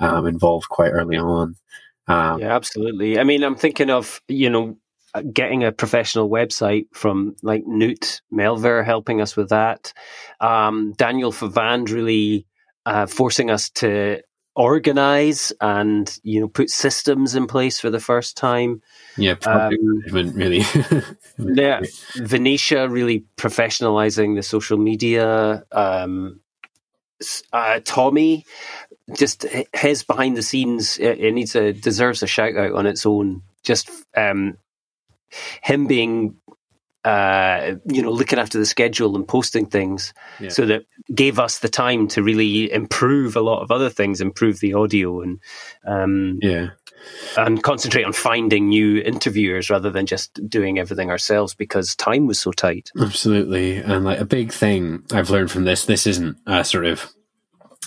[0.00, 1.56] um, involved quite early on.
[2.08, 3.18] Um, yeah, absolutely.
[3.18, 4.78] I mean, I'm thinking of you know
[5.22, 9.92] getting a professional website from like Knut Melvær helping us with that.
[10.40, 12.46] Um, Daniel Favand really
[12.84, 14.22] uh, forcing us to
[14.56, 18.82] organize and you know put systems in place for the first time.
[19.16, 20.64] Yeah, project um, management really.
[21.38, 21.82] yeah,
[22.16, 25.64] Venetia really professionalizing the social media.
[25.72, 26.40] Um,
[27.52, 28.44] uh, Tommy,
[29.14, 33.06] just his behind the scenes, it, it, needs a deserves a shout out on its
[33.06, 33.42] own.
[33.62, 34.58] Just um,
[35.62, 36.36] him being
[37.06, 40.12] uh, you know, looking after the schedule and posting things.
[40.40, 40.48] Yeah.
[40.48, 44.58] So that gave us the time to really improve a lot of other things, improve
[44.58, 45.38] the audio and
[45.86, 46.70] um, yeah,
[47.36, 52.40] and concentrate on finding new interviewers rather than just doing everything ourselves because time was
[52.40, 52.90] so tight.
[53.00, 55.84] Absolutely, and like a big thing I've learned from this.
[55.84, 57.12] This isn't a sort of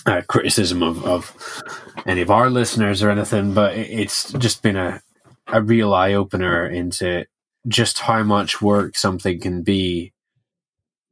[0.06, 1.62] uh, criticism of, of
[2.06, 5.02] any of our listeners or anything, but it's just been a
[5.52, 7.26] a real eye opener into
[7.68, 10.12] just how much work something can be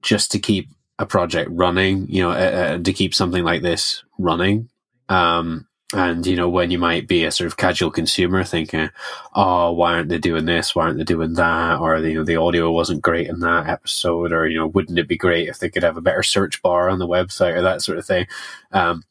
[0.02, 4.02] just to keep a project running, you know, uh, uh, to keep something like this
[4.18, 4.68] running.
[5.08, 8.90] Um, and, you know, when you might be a sort of casual consumer thinking,
[9.34, 10.74] oh, why aren't they doing this?
[10.74, 11.80] Why aren't they doing that?
[11.80, 14.32] Or, you know, the audio wasn't great in that episode.
[14.32, 16.90] Or, you know, wouldn't it be great if they could have a better search bar
[16.90, 18.26] on the website or that sort of thing?
[18.70, 19.02] Um,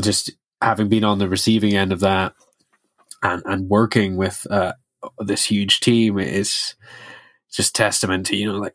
[0.00, 0.30] just
[0.62, 2.32] having been on the receiving end of that
[3.22, 4.72] and, and working with, uh,
[5.18, 6.74] this huge team is
[7.52, 8.74] just testament to you know like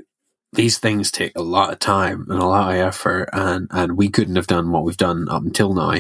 [0.54, 4.10] these things take a lot of time and a lot of effort and and we
[4.10, 6.00] couldn't have done what we've done up until now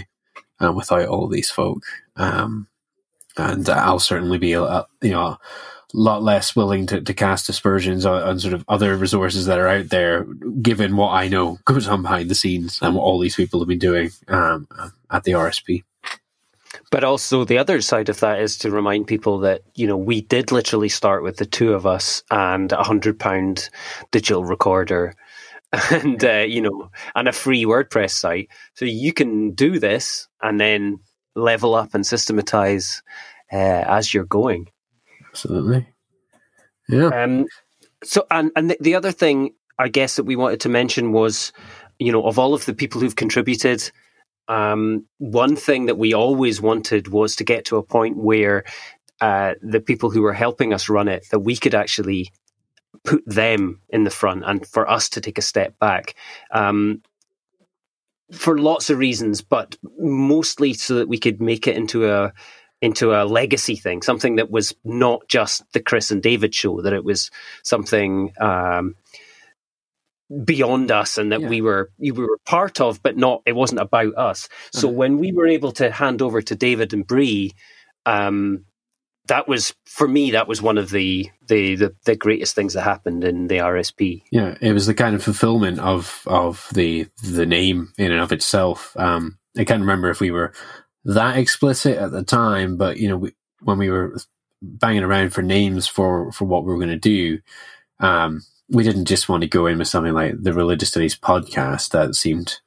[0.59, 1.83] um, without all these folk
[2.15, 2.67] um,
[3.37, 5.37] and I'll certainly be a, you know
[5.93, 9.59] a lot less willing to, to cast aspersions on, on, sort of other resources that
[9.59, 10.23] are out there
[10.61, 13.67] given what I know goes on behind the scenes and what all these people have
[13.67, 14.67] been doing um,
[15.09, 15.83] at the RSP.
[16.91, 20.21] But also the other side of that is to remind people that, you know, we
[20.21, 23.69] did literally start with the two of us and a hundred pound
[24.11, 25.15] digital recorder
[25.91, 28.49] and, uh, you know, and a free WordPress site.
[28.75, 30.99] So you can do this and then
[31.33, 33.01] level up and systematize
[33.51, 34.67] uh, as you're going.
[35.29, 35.87] Absolutely.
[36.89, 37.07] Yeah.
[37.07, 37.45] Um,
[38.03, 41.53] so, and, and the, the other thing I guess that we wanted to mention was,
[41.99, 43.91] you know, of all of the people who've contributed,
[44.47, 48.63] um, one thing that we always wanted was to get to a point where
[49.21, 52.31] uh, the people who were helping us run it, that we could actually
[53.03, 56.15] put them in the front and for us to take a step back.
[56.51, 57.01] Um,
[58.31, 62.33] for lots of reasons, but mostly so that we could make it into a
[62.81, 66.93] into a legacy thing, something that was not just the Chris and David show, that
[66.93, 67.29] it was
[67.63, 68.95] something um,
[70.43, 71.49] beyond us and that yeah.
[71.49, 74.49] we were we were part of, but not it wasn't about us.
[74.71, 74.97] So uh-huh.
[74.97, 77.53] when we were able to hand over to David and Bree,
[78.05, 78.65] um,
[79.27, 82.81] that was for me that was one of the, the, the the greatest things that
[82.81, 84.23] happened in the RSP.
[84.31, 88.31] Yeah, it was the kind of fulfillment of of the the name in and of
[88.31, 88.95] itself.
[88.97, 90.53] Um, I can't remember if we were
[91.05, 94.17] that explicit at the time, but you know, we, when we were
[94.61, 97.39] banging around for names for for what we were going to do,
[97.99, 98.41] um,
[98.71, 102.15] we didn't just want to go in with something like the religious studies podcast that
[102.15, 102.59] seemed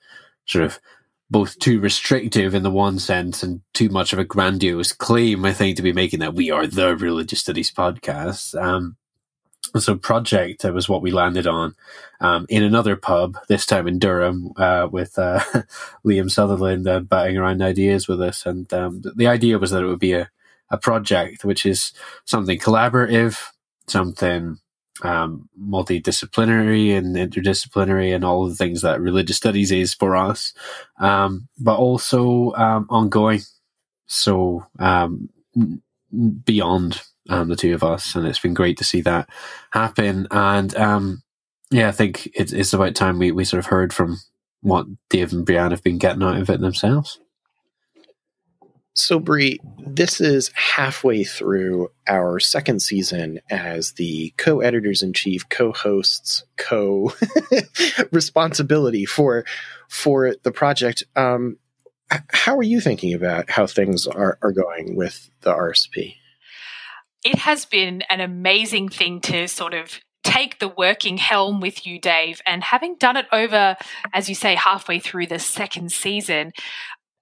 [0.47, 0.79] sort of
[1.31, 5.55] both too restrictive in the one sense and too much of a grandiose claim, I
[5.55, 8.61] think, to be making that we are the religious studies podcast.
[8.61, 8.97] Um,
[9.79, 11.75] so project was what we landed on
[12.21, 15.41] um, in another pub this time in durham uh, with uh,
[16.07, 19.87] liam sutherland uh, batting around ideas with us and um, the idea was that it
[19.87, 20.31] would be a,
[20.71, 21.93] a project which is
[22.25, 23.43] something collaborative
[23.87, 24.59] something
[25.03, 30.53] um, multidisciplinary and interdisciplinary and all the things that religious studies is for us,
[31.01, 33.41] um, but also um, ongoing.
[34.07, 35.31] So um,
[36.45, 39.29] beyond um, the two of us, and it's been great to see that
[39.71, 40.29] happen.
[40.31, 41.23] And um,
[41.71, 44.19] yeah, I think it's, it's about time we, we sort of heard from
[44.61, 47.19] what Dave and Breann have been getting out of it themselves.
[48.97, 55.49] So, Bree, this is halfway through our second season as the co editors in chief,
[55.49, 57.13] co hosts, co
[58.13, 59.45] responsibility for
[59.89, 61.03] for the project.
[61.17, 61.59] Um,
[62.29, 66.15] how are you thinking about how things are, are going with the RSP?
[67.25, 71.99] It has been an amazing thing to sort of take the working helm with you,
[71.99, 73.77] Dave, and having done it over,
[74.13, 76.53] as you say, halfway through the second season,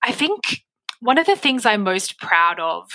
[0.03, 0.65] I think
[1.03, 2.89] one of the things I'm most proud of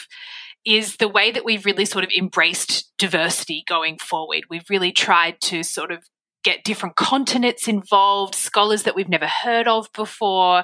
[0.65, 4.43] is the way that we've really sort of embraced diversity going forward.
[4.50, 6.04] We've really tried to sort of
[6.43, 10.63] get different continents involved, scholars that we've never heard of before,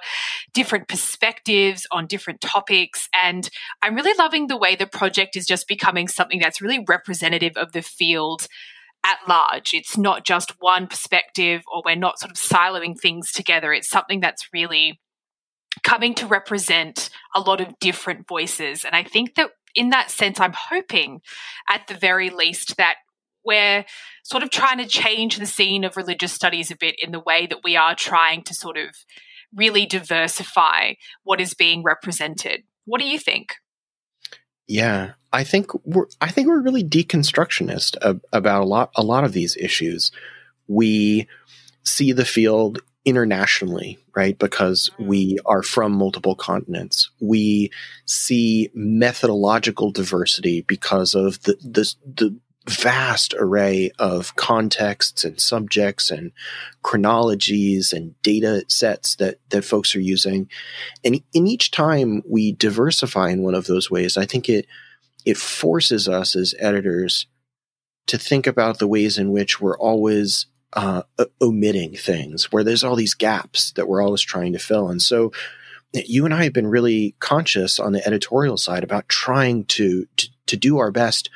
[0.53, 3.09] different perspectives on different topics.
[3.13, 3.49] And
[3.81, 7.73] I'm really loving the way the project is just becoming something that's really representative of
[7.73, 8.47] the field
[9.03, 9.73] at large.
[9.73, 13.73] It's not just one perspective or we're not sort of siloing things together.
[13.73, 15.01] It's something that's really
[15.83, 18.85] coming to represent a lot of different voices.
[18.85, 21.21] And I think that in that sense, I'm hoping
[21.69, 22.95] at the very least that
[23.45, 23.85] we're
[24.23, 27.45] sort of trying to change the scene of religious studies a bit in the way
[27.45, 28.95] that we are trying to sort of
[29.53, 32.63] really diversify what is being represented.
[32.85, 33.55] What do you think?
[34.67, 37.97] Yeah, I think we're I think we're really deconstructionist
[38.31, 40.11] about a lot a lot of these issues.
[40.67, 41.27] We
[41.83, 44.37] see the field internationally, right?
[44.37, 45.07] Because mm-hmm.
[45.07, 47.09] we are from multiple continents.
[47.19, 47.71] We
[48.05, 56.31] see methodological diversity because of the the, the vast array of contexts and subjects and
[56.81, 60.49] chronologies and data sets that that folks are using
[61.03, 64.65] and in each time we diversify in one of those ways i think it
[65.25, 67.27] it forces us as editors
[68.07, 70.45] to think about the ways in which we're always
[70.75, 71.03] uh,
[71.41, 75.31] omitting things where there's all these gaps that we're always trying to fill and so
[75.93, 80.27] you and i have been really conscious on the editorial side about trying to to,
[80.47, 81.29] to do our best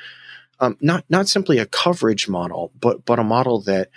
[0.60, 3.90] um, not not simply a coverage model, but but a model that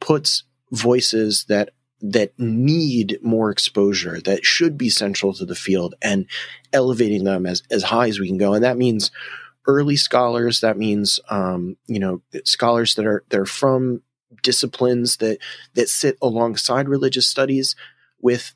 [0.00, 1.70] puts voices that
[2.02, 6.26] that need more exposure, that should be central to the field, and
[6.72, 8.54] elevating them as as high as we can go.
[8.54, 9.10] And that means
[9.66, 10.60] early scholars.
[10.60, 14.02] That means um, you know scholars that are they're from
[14.42, 15.38] disciplines that
[15.74, 17.76] that sit alongside religious studies
[18.20, 18.54] with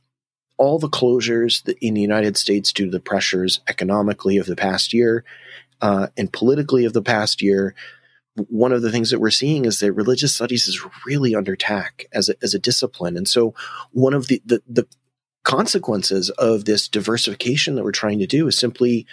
[0.56, 4.92] all the closures in the United States due to the pressures economically of the past
[4.92, 5.24] year
[5.80, 7.74] uh, and politically of the past year,
[8.48, 12.06] one of the things that we're seeing is that religious studies is really under attack
[12.12, 13.16] as a, as a discipline.
[13.16, 13.54] And so
[13.92, 14.86] one of the, the, the
[15.44, 19.06] consequences of this diversification that we're trying to do is simply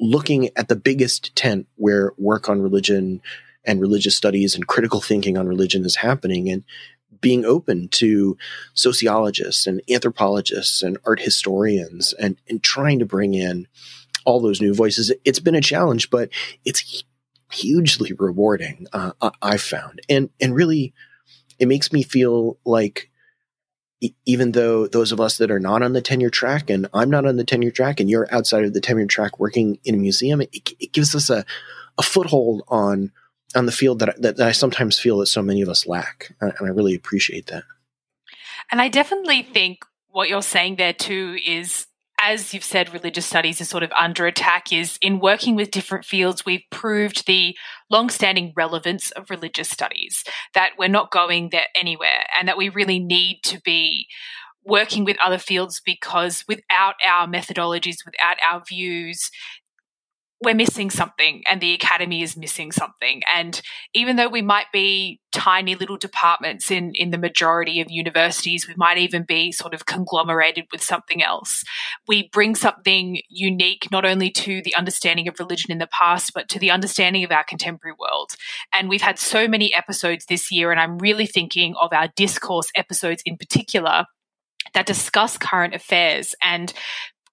[0.00, 3.22] looking at the biggest tent where work on religion
[3.64, 6.64] and religious studies and critical thinking on religion is happening and
[7.20, 8.36] being open to
[8.74, 13.66] sociologists and anthropologists and art historians and, and trying to bring in
[14.24, 15.12] all those new voices.
[15.24, 16.28] It's been a challenge, but
[16.64, 17.04] it's
[17.50, 18.86] hugely rewarding.
[18.92, 20.92] Uh, I've found, and and really,
[21.58, 23.10] it makes me feel like
[24.26, 27.26] even though those of us that are not on the tenure track, and I'm not
[27.26, 30.40] on the tenure track, and you're outside of the tenure track working in a museum,
[30.40, 31.44] it, it gives us a,
[31.96, 33.12] a foothold on
[33.54, 36.34] on the field that, that, that I sometimes feel that so many of us lack,
[36.40, 37.64] and I really appreciate that.
[38.70, 41.86] And I definitely think what you're saying there too is
[42.20, 46.04] as you've said, religious studies is sort of under attack, is in working with different
[46.04, 47.56] fields, we've proved the
[47.90, 50.24] long-standing relevance of religious studies,
[50.54, 54.06] that we're not going there anywhere, and that we really need to be
[54.64, 59.30] working with other fields because without our methodologies, without our views,
[60.44, 63.22] we're missing something and the academy is missing something.
[63.32, 63.60] And
[63.94, 68.74] even though we might be tiny little departments in in the majority of universities we
[68.76, 71.64] might even be sort of conglomerated with something else.
[72.06, 76.48] We bring something unique not only to the understanding of religion in the past but
[76.50, 78.30] to the understanding of our contemporary world.
[78.72, 82.70] And we've had so many episodes this year and i'm really thinking of our discourse
[82.76, 84.04] episodes in particular
[84.72, 86.34] that discuss current affairs.
[86.42, 86.72] And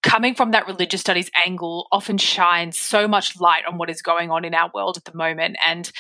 [0.02, 4.32] coming from that religious studies angle often shines so much light on what is going
[4.32, 5.58] on in our world at the moment.
[5.66, 5.92] And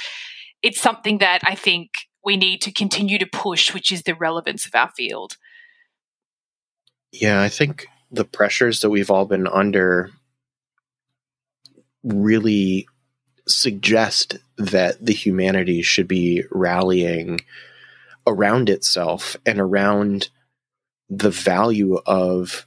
[0.61, 4.65] it's something that I think we need to continue to push, which is the relevance
[4.65, 5.37] of our field.
[7.11, 10.11] Yeah, I think the pressures that we've all been under
[12.03, 12.87] really
[13.47, 17.39] suggest that the humanities should be rallying
[18.27, 20.29] around itself and around
[21.09, 22.65] the value of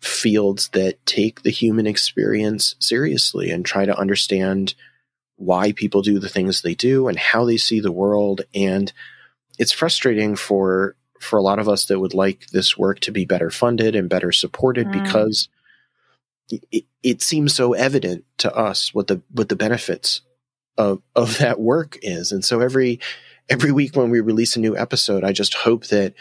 [0.00, 4.74] fields that take the human experience seriously and try to understand
[5.36, 8.92] why people do the things they do and how they see the world and
[9.58, 13.24] it's frustrating for for a lot of us that would like this work to be
[13.24, 15.04] better funded and better supported mm.
[15.04, 15.48] because
[16.48, 20.20] it, it seems so evident to us what the what the benefits
[20.78, 23.00] of of that work is and so every
[23.48, 26.14] every week when we release a new episode i just hope that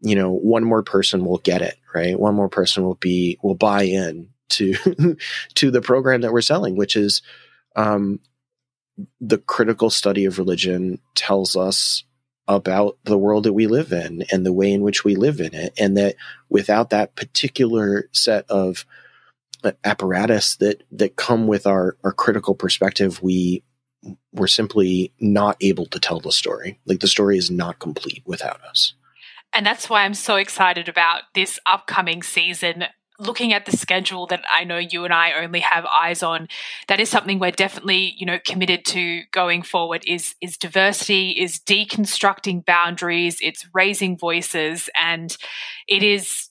[0.00, 2.18] you know, one more person will get it, right?
[2.18, 4.74] One more person will be, will buy in to,
[5.54, 7.22] to the program that we're selling, which is,
[7.76, 8.20] um,
[9.20, 12.04] the critical study of religion tells us
[12.48, 15.54] about the world that we live in and the way in which we live in
[15.54, 15.72] it.
[15.78, 16.16] And that
[16.48, 18.86] without that particular set of
[19.62, 23.62] uh, apparatus that, that come with our, our critical perspective, we,
[24.32, 26.80] we're simply not able to tell the story.
[26.86, 28.94] Like the story is not complete without us.
[29.52, 32.84] And that's why I'm so excited about this upcoming season.
[33.18, 36.46] Looking at the schedule that I know you and I only have eyes on,
[36.86, 41.58] that is something we're definitely, you know, committed to going forward is is diversity, is
[41.58, 45.36] deconstructing boundaries, it's raising voices, and
[45.88, 46.50] it is,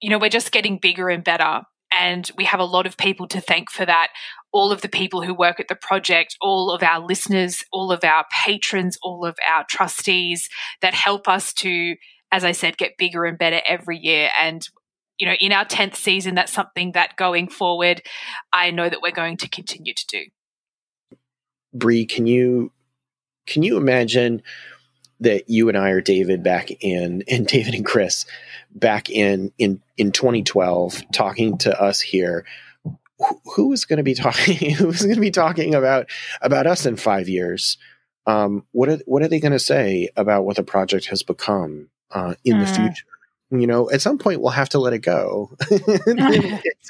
[0.00, 1.62] you know, we're just getting bigger and better.
[1.92, 4.10] And we have a lot of people to thank for that
[4.52, 8.02] all of the people who work at the project, all of our listeners, all of
[8.04, 10.48] our patrons, all of our trustees
[10.82, 11.96] that help us to,
[12.32, 14.30] as I said, get bigger and better every year.
[14.40, 14.68] And
[15.18, 18.02] you know, in our 10th season, that's something that going forward,
[18.52, 20.24] I know that we're going to continue to do.
[21.74, 22.72] Bree, can you
[23.46, 24.42] can you imagine
[25.20, 28.26] that you and I are David back in and David and Chris
[28.72, 32.46] back in in in 2012 talking to us here
[33.54, 36.10] who is going to be talking who's going to be talking about
[36.40, 37.78] about us in 5 years?
[38.26, 41.88] Um, what are what are they going to say about what the project has become
[42.10, 42.60] uh, in mm.
[42.60, 43.06] the future?
[43.52, 45.56] You know at some point we'll have to let it go.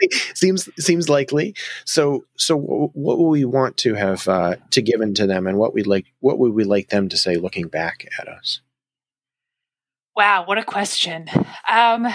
[0.02, 1.54] It seems seems likely.
[1.84, 5.74] So so what will we want to have uh, to given to them and what
[5.74, 8.60] we like what would we like them to say looking back at us?
[10.16, 11.28] Wow what a question.
[11.70, 12.08] Um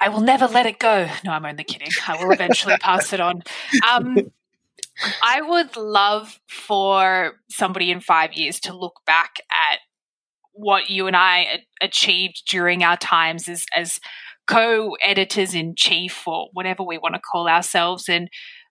[0.00, 1.08] I will never let it go.
[1.24, 1.90] No, I'm only kidding.
[2.06, 3.42] I will eventually pass it on.
[3.88, 4.16] Um,
[5.22, 9.78] I would love for somebody in five years to look back at
[10.52, 14.00] what you and I achieved during our times as as
[14.48, 18.30] co-editors in chief or whatever we want to call ourselves and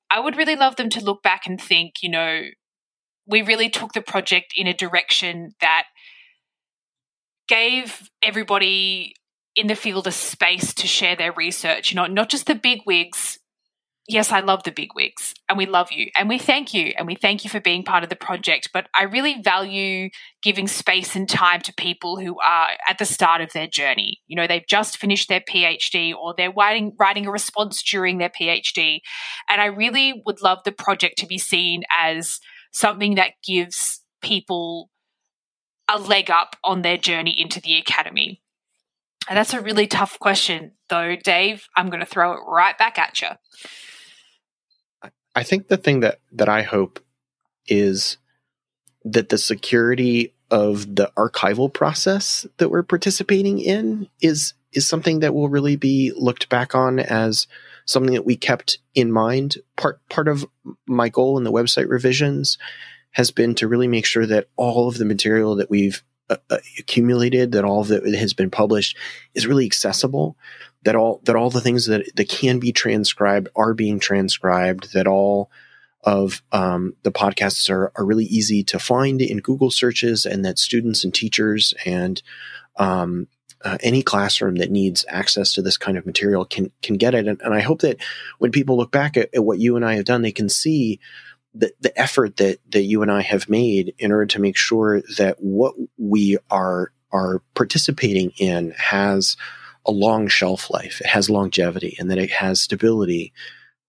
[0.10, 2.44] I would really love them to look back and think, you know,
[3.26, 5.86] we really took the project in a direction that
[7.48, 9.14] gave everybody
[9.58, 12.82] in the field a space to share their research, you know, not just the big
[12.86, 13.40] wigs
[14.08, 17.06] yes, I love the big wigs and we love you and we thank you and
[17.06, 18.70] we thank you for being part of the project.
[18.74, 20.10] But I really value
[20.42, 24.22] giving space and time to people who are at the start of their journey.
[24.28, 28.30] You know, they've just finished their PhD or they're writing, writing a response during their
[28.30, 29.00] PhD.
[29.50, 32.40] And I really would love the project to be seen as
[32.72, 34.90] something that gives people
[35.90, 38.42] a leg up on their journey into the academy.
[39.30, 41.68] That's a really tough question, though, Dave.
[41.76, 43.30] I'm going to throw it right back at you.
[45.36, 47.00] I think the thing that that I hope
[47.68, 48.18] is
[49.04, 55.34] that the security of the archival process that we're participating in is is something that
[55.34, 57.48] will really be looked back on as
[57.86, 59.58] something that we kept in mind.
[59.76, 60.46] Part part of
[60.88, 62.58] my goal in the website revisions
[63.12, 66.58] has been to really make sure that all of the material that we've uh, uh
[66.80, 68.98] accumulated, that all that has been published,
[69.34, 70.38] is really accessible
[70.88, 74.94] that all that all the things that that can be transcribed are being transcribed.
[74.94, 75.52] That all
[76.04, 80.58] of um, the podcasts are are really easy to find in Google searches, and that
[80.58, 82.22] students and teachers and
[82.78, 83.28] um,
[83.66, 87.28] uh, any classroom that needs access to this kind of material can can get it.
[87.28, 87.98] And, and I hope that
[88.40, 91.02] when people look back at, at, what you and I have done, they can see
[91.60, 95.02] the, the effort that that you and I have made in order to make sure
[95.18, 99.38] that what we are are participating in has
[99.86, 103.34] a long shelf life, it has longevity, and that it has stability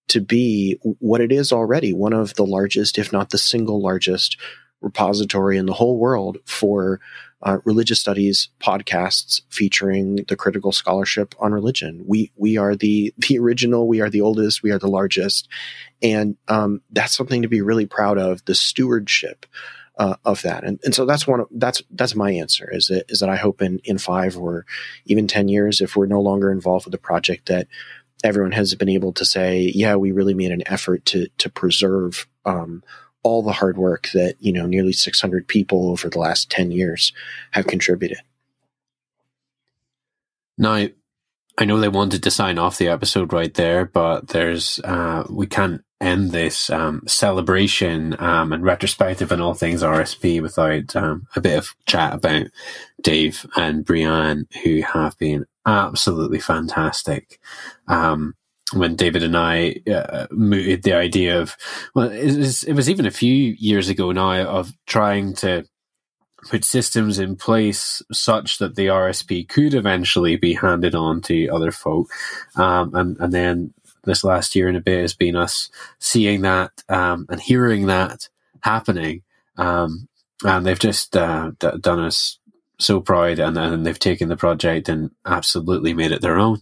[0.09, 4.39] to be what it is already one of the largest, if not the single largest,
[4.81, 7.01] repository in the whole world for
[7.43, 12.05] uh, religious studies podcasts featuring the critical scholarship on religion.
[12.07, 13.87] We we are the the original.
[13.87, 14.63] We are the oldest.
[14.63, 15.49] We are the largest,
[16.03, 18.45] and um, that's something to be really proud of.
[18.45, 19.47] The stewardship
[19.99, 20.65] uh, of that.
[20.65, 23.37] And, and so that's one, of, that's, that's my answer is that, is that I
[23.37, 24.65] hope in, in five or
[25.07, 27.67] even 10 years, if we're no longer involved with the project, that
[28.23, 32.29] everyone has been able to say, yeah, we really made an effort to, to preserve,
[32.45, 32.83] um,
[33.29, 37.13] all the hard work that, you know, nearly 600 people over the last 10 years
[37.51, 38.19] have contributed.
[40.57, 40.89] Now,
[41.59, 45.47] I know they wanted to sign off the episode right there, but there's, uh, we
[45.47, 51.41] can't end this um, celebration um, and retrospective and all things RSP without um, a
[51.41, 52.47] bit of chat about
[53.03, 57.39] Dave and Breann, who have been absolutely fantastic.
[57.89, 58.35] Um,
[58.73, 61.57] when David and I uh, mooted the idea of,
[61.95, 65.65] well, it was, it was even a few years ago now of trying to
[66.49, 71.73] put systems in place such that the RSP could eventually be handed on to other
[71.73, 72.09] folk.
[72.57, 76.71] Um, and, and then this last year and a bit has been us seeing that
[76.89, 78.29] um, and hearing that
[78.61, 79.23] happening.
[79.57, 80.09] Um,
[80.45, 82.39] and they've just uh, d- done us
[82.79, 86.61] so proud and, and they've taken the project and absolutely made it their own.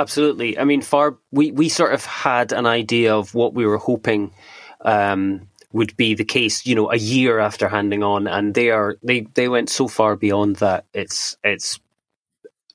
[0.00, 0.58] Absolutely.
[0.58, 4.32] I mean, far we, we sort of had an idea of what we were hoping
[4.80, 8.96] um, would be the case, you know, a year after handing on, and they are
[9.02, 10.86] they they went so far beyond that.
[10.94, 11.80] It's it's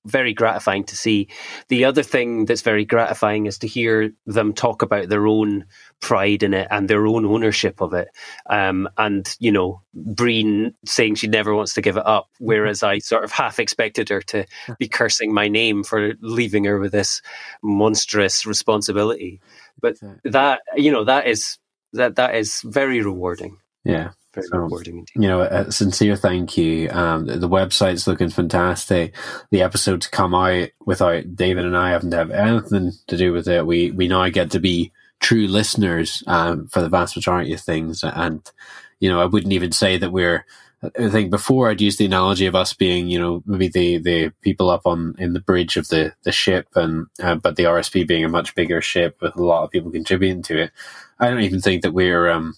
[0.06, 1.28] very gratifying to see.
[1.68, 5.66] The other thing that's very gratifying is to hear them talk about their own
[6.02, 8.10] pride in it and their own ownership of it.
[8.50, 13.00] Um, and, you know, Breen saying she never wants to give it up, whereas I
[13.00, 14.46] sort of half expected her to
[14.78, 17.22] be cursing my name for leaving her with this
[17.64, 19.42] monstrous responsibility.
[19.82, 21.58] But that, you know, that is
[21.94, 23.58] that that is very rewarding.
[23.84, 24.12] Yeah.
[24.36, 25.12] Very So, rewarding indeed.
[25.16, 26.90] you know, a sincere thank you.
[26.92, 29.16] Um, the, the website's looking fantastic.
[29.52, 33.48] The episodes come out without David and I having to have anything to do with
[33.48, 33.66] it.
[33.66, 38.04] We we now get to be true listeners um, for the vast majority of things,
[38.04, 38.42] and
[39.00, 40.46] you know, I wouldn't even say that we're.
[41.00, 44.32] I think before I'd use the analogy of us being, you know, maybe the, the
[44.42, 48.08] people up on in the bridge of the, the ship, and uh, but the RSP
[48.08, 50.72] being a much bigger ship with a lot of people contributing to it.
[51.20, 52.54] I don't even think that we're um,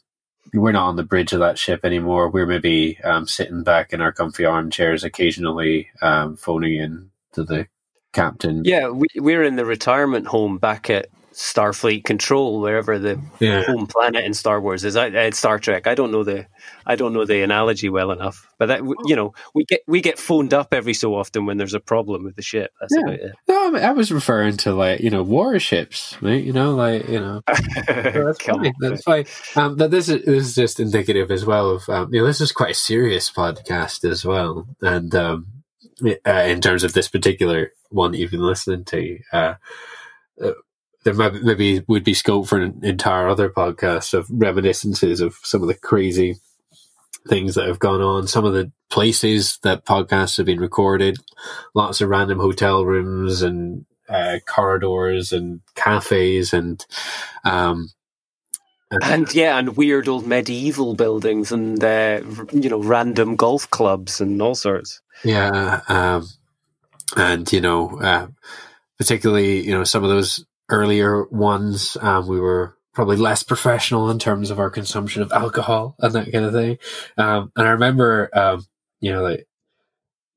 [0.54, 2.30] we're not on the bridge of that ship anymore.
[2.30, 7.68] We're maybe um, sitting back in our comfy armchairs, occasionally um, phoning in to the
[8.14, 8.64] captain.
[8.66, 13.61] Yeah, we, we're in the retirement home back at Starfleet Control, wherever the Yeah.
[13.61, 14.95] home planet in Star Wars is.
[14.95, 15.85] I, uh, Star Trek.
[15.85, 16.47] I don't know the
[16.83, 20.17] I don't know the analogy well enough, but that you know we get we get
[20.17, 22.71] phoned up every so often when there's a problem with the ship.
[22.81, 23.01] That's Yeah.
[23.01, 23.31] about it.
[23.47, 26.43] No, I, mean, I was referring to like you know warships, right?
[26.43, 27.41] You know, like you know.
[27.88, 28.73] that's fine.
[28.79, 29.25] That's fine.
[29.55, 32.41] Um, that this is this is just indicative as well of um, you know this
[32.41, 35.45] is quite a serious podcast as well, and um,
[36.03, 39.53] uh, in terms of this particular one that you've been listening to, uh,
[40.43, 40.51] uh,
[41.16, 45.68] there maybe would be scope for an entire other podcast of reminiscences of some of
[45.68, 46.36] the crazy
[47.30, 51.18] things that have gone on, some of the places that podcasts have been recorded,
[51.74, 56.86] lots of random hotel rooms and uh, corridors and cafes and
[57.45, 57.89] um,
[59.03, 64.41] And yeah, and weird old medieval buildings and uh, you know random golf clubs and
[64.41, 65.01] all sorts.
[65.24, 66.28] Yeah, um,
[67.16, 68.28] and you know, uh,
[68.97, 74.20] particularly you know some of those earlier ones, um, we were probably less professional in
[74.20, 76.78] terms of our consumption of alcohol and that kind of thing.
[77.18, 78.65] Um, and I remember, um,
[78.99, 79.47] you know, like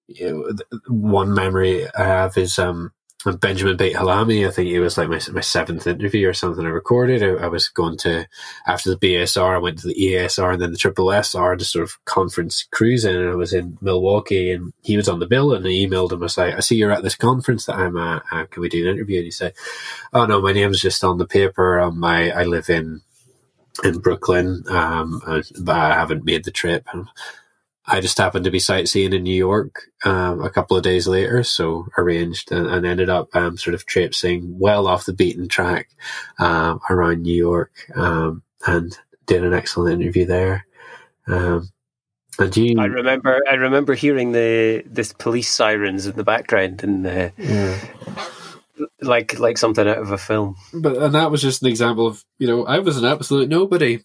[0.09, 2.93] you know, one memory I have is um,
[3.25, 4.47] when Benjamin Beit-Hallahmi.
[4.47, 6.64] I think it was like my my seventh interview or something.
[6.64, 7.23] I recorded.
[7.23, 8.27] I, I was going to
[8.66, 9.55] after the BSR.
[9.55, 13.16] I went to the ESR and then the Triple SR to sort of conference cruising.
[13.16, 15.53] And I was in Milwaukee, and he was on the bill.
[15.53, 16.21] And I emailed him.
[16.21, 18.23] I was like, "I see you're at this conference that I'm at.
[18.33, 19.55] Uh, can we do an interview?" And he said,
[20.12, 21.81] "Oh no, my name's just on the paper.
[21.81, 23.03] Um, I I live in."
[23.85, 26.87] In Brooklyn, um, uh, but I haven't made the trip.
[27.91, 31.43] I just happened to be sightseeing in New York um, a couple of days later,
[31.43, 35.88] so arranged and, and ended up um, sort of traipsing well off the beaten track
[36.38, 40.66] um, around New York um, and did an excellent interview there.
[41.26, 41.70] Um,
[42.38, 47.07] and you, I remember I remember hearing the this police sirens in the background and
[47.07, 47.78] uh, yeah.
[49.03, 50.57] like like something out of a film.
[50.72, 54.05] but and that was just an example of you know I was an absolute nobody,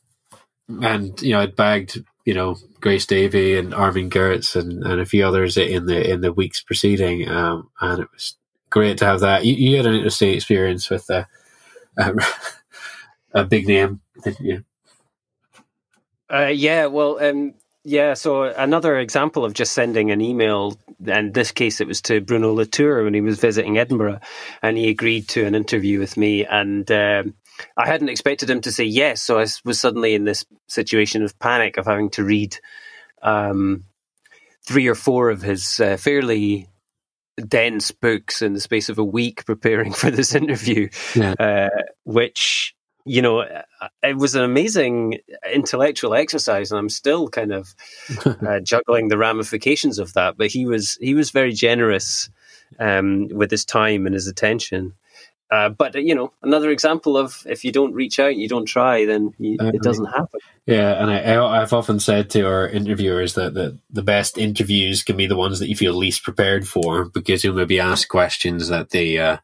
[0.67, 5.05] and you know I'd bagged you know Grace Davie and Armin Geertz and, and a
[5.05, 8.35] few others in the in the weeks preceding, um, and it was
[8.69, 9.45] great to have that.
[9.45, 11.27] You, you had an interesting experience with a
[11.97, 12.13] a,
[13.33, 14.65] a big name, didn't you?
[16.31, 17.53] Uh, yeah, well, um,
[17.83, 18.15] yeah.
[18.15, 22.53] So another example of just sending an email, and this case it was to Bruno
[22.53, 24.19] Latour when he was visiting Edinburgh,
[24.63, 27.35] and he agreed to an interview with me, and um,
[27.77, 31.37] I hadn't expected him to say yes, so I was suddenly in this situation of
[31.39, 32.57] panic of having to read
[33.21, 33.85] um,
[34.65, 36.67] three or four of his uh, fairly
[37.47, 41.33] dense books in the space of a week preparing for this interview, Yeah.
[41.39, 41.69] uh,
[42.03, 42.73] which
[43.07, 43.61] you know uh,
[44.01, 45.19] it was an amazing
[45.53, 47.75] intellectual exercise, and I'm still kind of
[48.25, 50.37] uh, juggling the ramifications of that.
[50.37, 52.29] But he was he was very generous
[52.79, 54.93] um, with his time and his attention.
[55.51, 59.05] Uh, but you know, another example of if you don't reach out, you don't try,
[59.05, 60.39] then you, it doesn't happen.
[60.65, 65.17] Yeah, and I, I've often said to our interviewers that the, the best interviews can
[65.17, 68.89] be the ones that you feel least prepared for because you'll maybe ask questions that
[68.89, 69.37] the uh,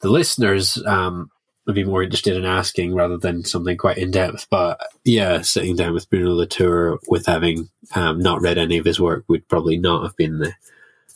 [0.00, 1.30] the listeners um,
[1.66, 4.46] would be more interested in asking rather than something quite in depth.
[4.50, 9.00] But yeah, sitting down with Bruno Latour with having um, not read any of his
[9.00, 10.54] work would probably not have been the,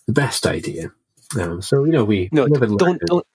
[0.06, 0.90] the best idea.
[1.38, 3.26] Um, so you know, we No, don't don't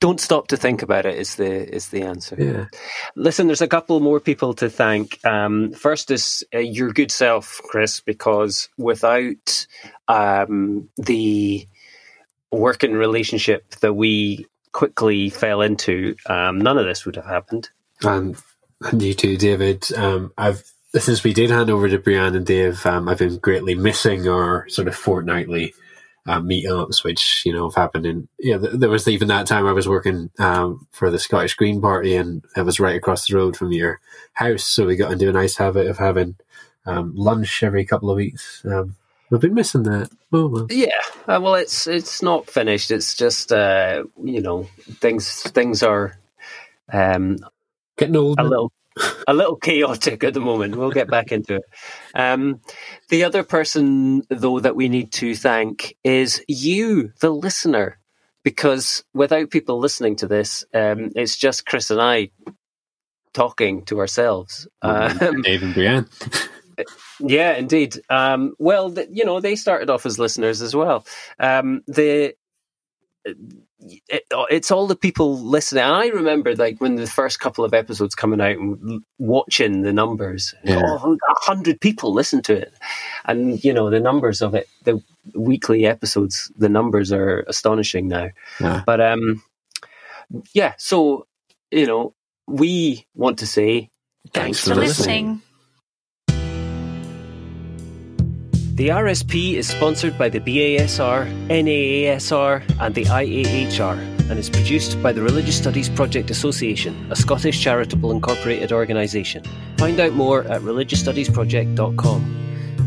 [0.00, 1.18] don't stop to think about it.
[1.18, 2.36] Is the is the answer?
[2.38, 2.66] Yeah.
[3.14, 5.24] Listen, there's a couple more people to thank.
[5.24, 9.66] Um, first is uh, your good self, Chris, because without
[10.08, 11.66] um, the
[12.50, 17.68] working relationship that we quickly fell into, um, none of this would have happened.
[18.02, 18.36] And,
[18.80, 19.92] and you too, David.
[19.92, 23.74] Um, I've since we did hand over to Breann and Dave, um, I've been greatly
[23.74, 25.74] missing our sort of fortnightly
[26.26, 28.06] uh, meetups, which you know have happened.
[28.06, 31.54] In yeah, th- there was even that time I was working um, for the Scottish
[31.54, 34.00] Green Party, and it was right across the road from your
[34.34, 36.36] house, so we got into a nice habit of having
[36.86, 38.62] um, lunch every couple of weeks.
[38.64, 38.96] Um,
[39.30, 40.10] we've been missing that.
[40.32, 40.66] Oh well.
[40.70, 40.88] Yeah,
[41.26, 42.90] uh, well, it's it's not finished.
[42.90, 44.68] It's just uh, you know
[45.00, 46.18] things things are
[46.92, 47.38] um,
[47.96, 48.38] Getting old.
[48.40, 48.72] a little
[49.28, 50.76] a little chaotic at the moment.
[50.76, 51.64] We'll get back into it.
[52.14, 52.60] Um,
[53.08, 57.98] the other person, though, that we need to thank is you, the listener,
[58.42, 62.30] because without people listening to this, um, it's just Chris and I
[63.32, 64.66] talking to ourselves.
[64.82, 66.08] Um, Dave and Breann.
[67.20, 68.00] yeah, indeed.
[68.08, 71.06] Um, well, you know, they started off as listeners as well.
[71.38, 72.34] Um, the
[73.24, 75.84] it, it's all the people listening.
[75.84, 79.92] And I remember like when the first couple of episodes coming out and watching the
[79.92, 80.54] numbers.
[80.64, 80.82] Yeah.
[80.84, 82.72] Oh, a hundred people listen to it,
[83.24, 84.68] and you know the numbers of it.
[84.84, 85.02] The
[85.34, 88.28] weekly episodes, the numbers are astonishing now.
[88.60, 88.82] Yeah.
[88.86, 89.42] But um,
[90.54, 90.74] yeah.
[90.78, 91.26] So
[91.70, 92.14] you know,
[92.46, 93.90] we want to say
[94.32, 95.26] thanks, thanks for, listening.
[95.26, 95.42] listening.
[98.80, 103.98] The RSP is sponsored by the BASR, NAASR, and the IAHR,
[104.30, 109.44] and is produced by the Religious Studies Project Association, a Scottish charitable incorporated organisation.
[109.76, 112.36] Find out more at religiousstudiesproject.com.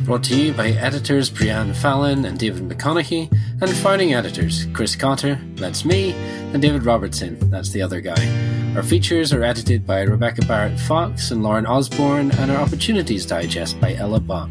[0.06, 3.32] Brought to you by editors Breann Fallon and David McConeghy,
[3.62, 6.14] and founding editors Chris Cotter, that's me,
[6.54, 8.74] and David Robertson, that's the other guy.
[8.76, 13.80] Our features are edited by Rebecca Barrett Fox and Lauren Osborne, and our Opportunities Digest
[13.80, 14.50] by Ella Bach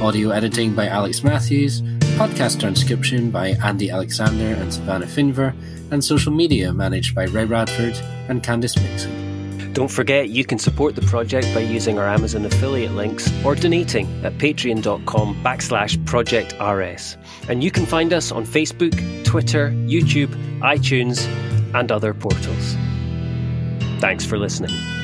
[0.00, 1.82] audio editing by Alex Matthews,
[2.16, 5.54] podcast transcription by Andy Alexander and Savannah Finver,
[5.90, 7.96] and social media managed by Ray Radford
[8.28, 9.72] and Candace Mixon.
[9.72, 14.06] Don't forget you can support the project by using our Amazon affiliate links or donating
[14.24, 17.16] at patreon.com backslash projectrs.
[17.48, 18.94] And you can find us on Facebook,
[19.24, 21.26] Twitter, YouTube, iTunes,
[21.74, 22.76] and other portals.
[24.00, 24.97] Thanks for listening.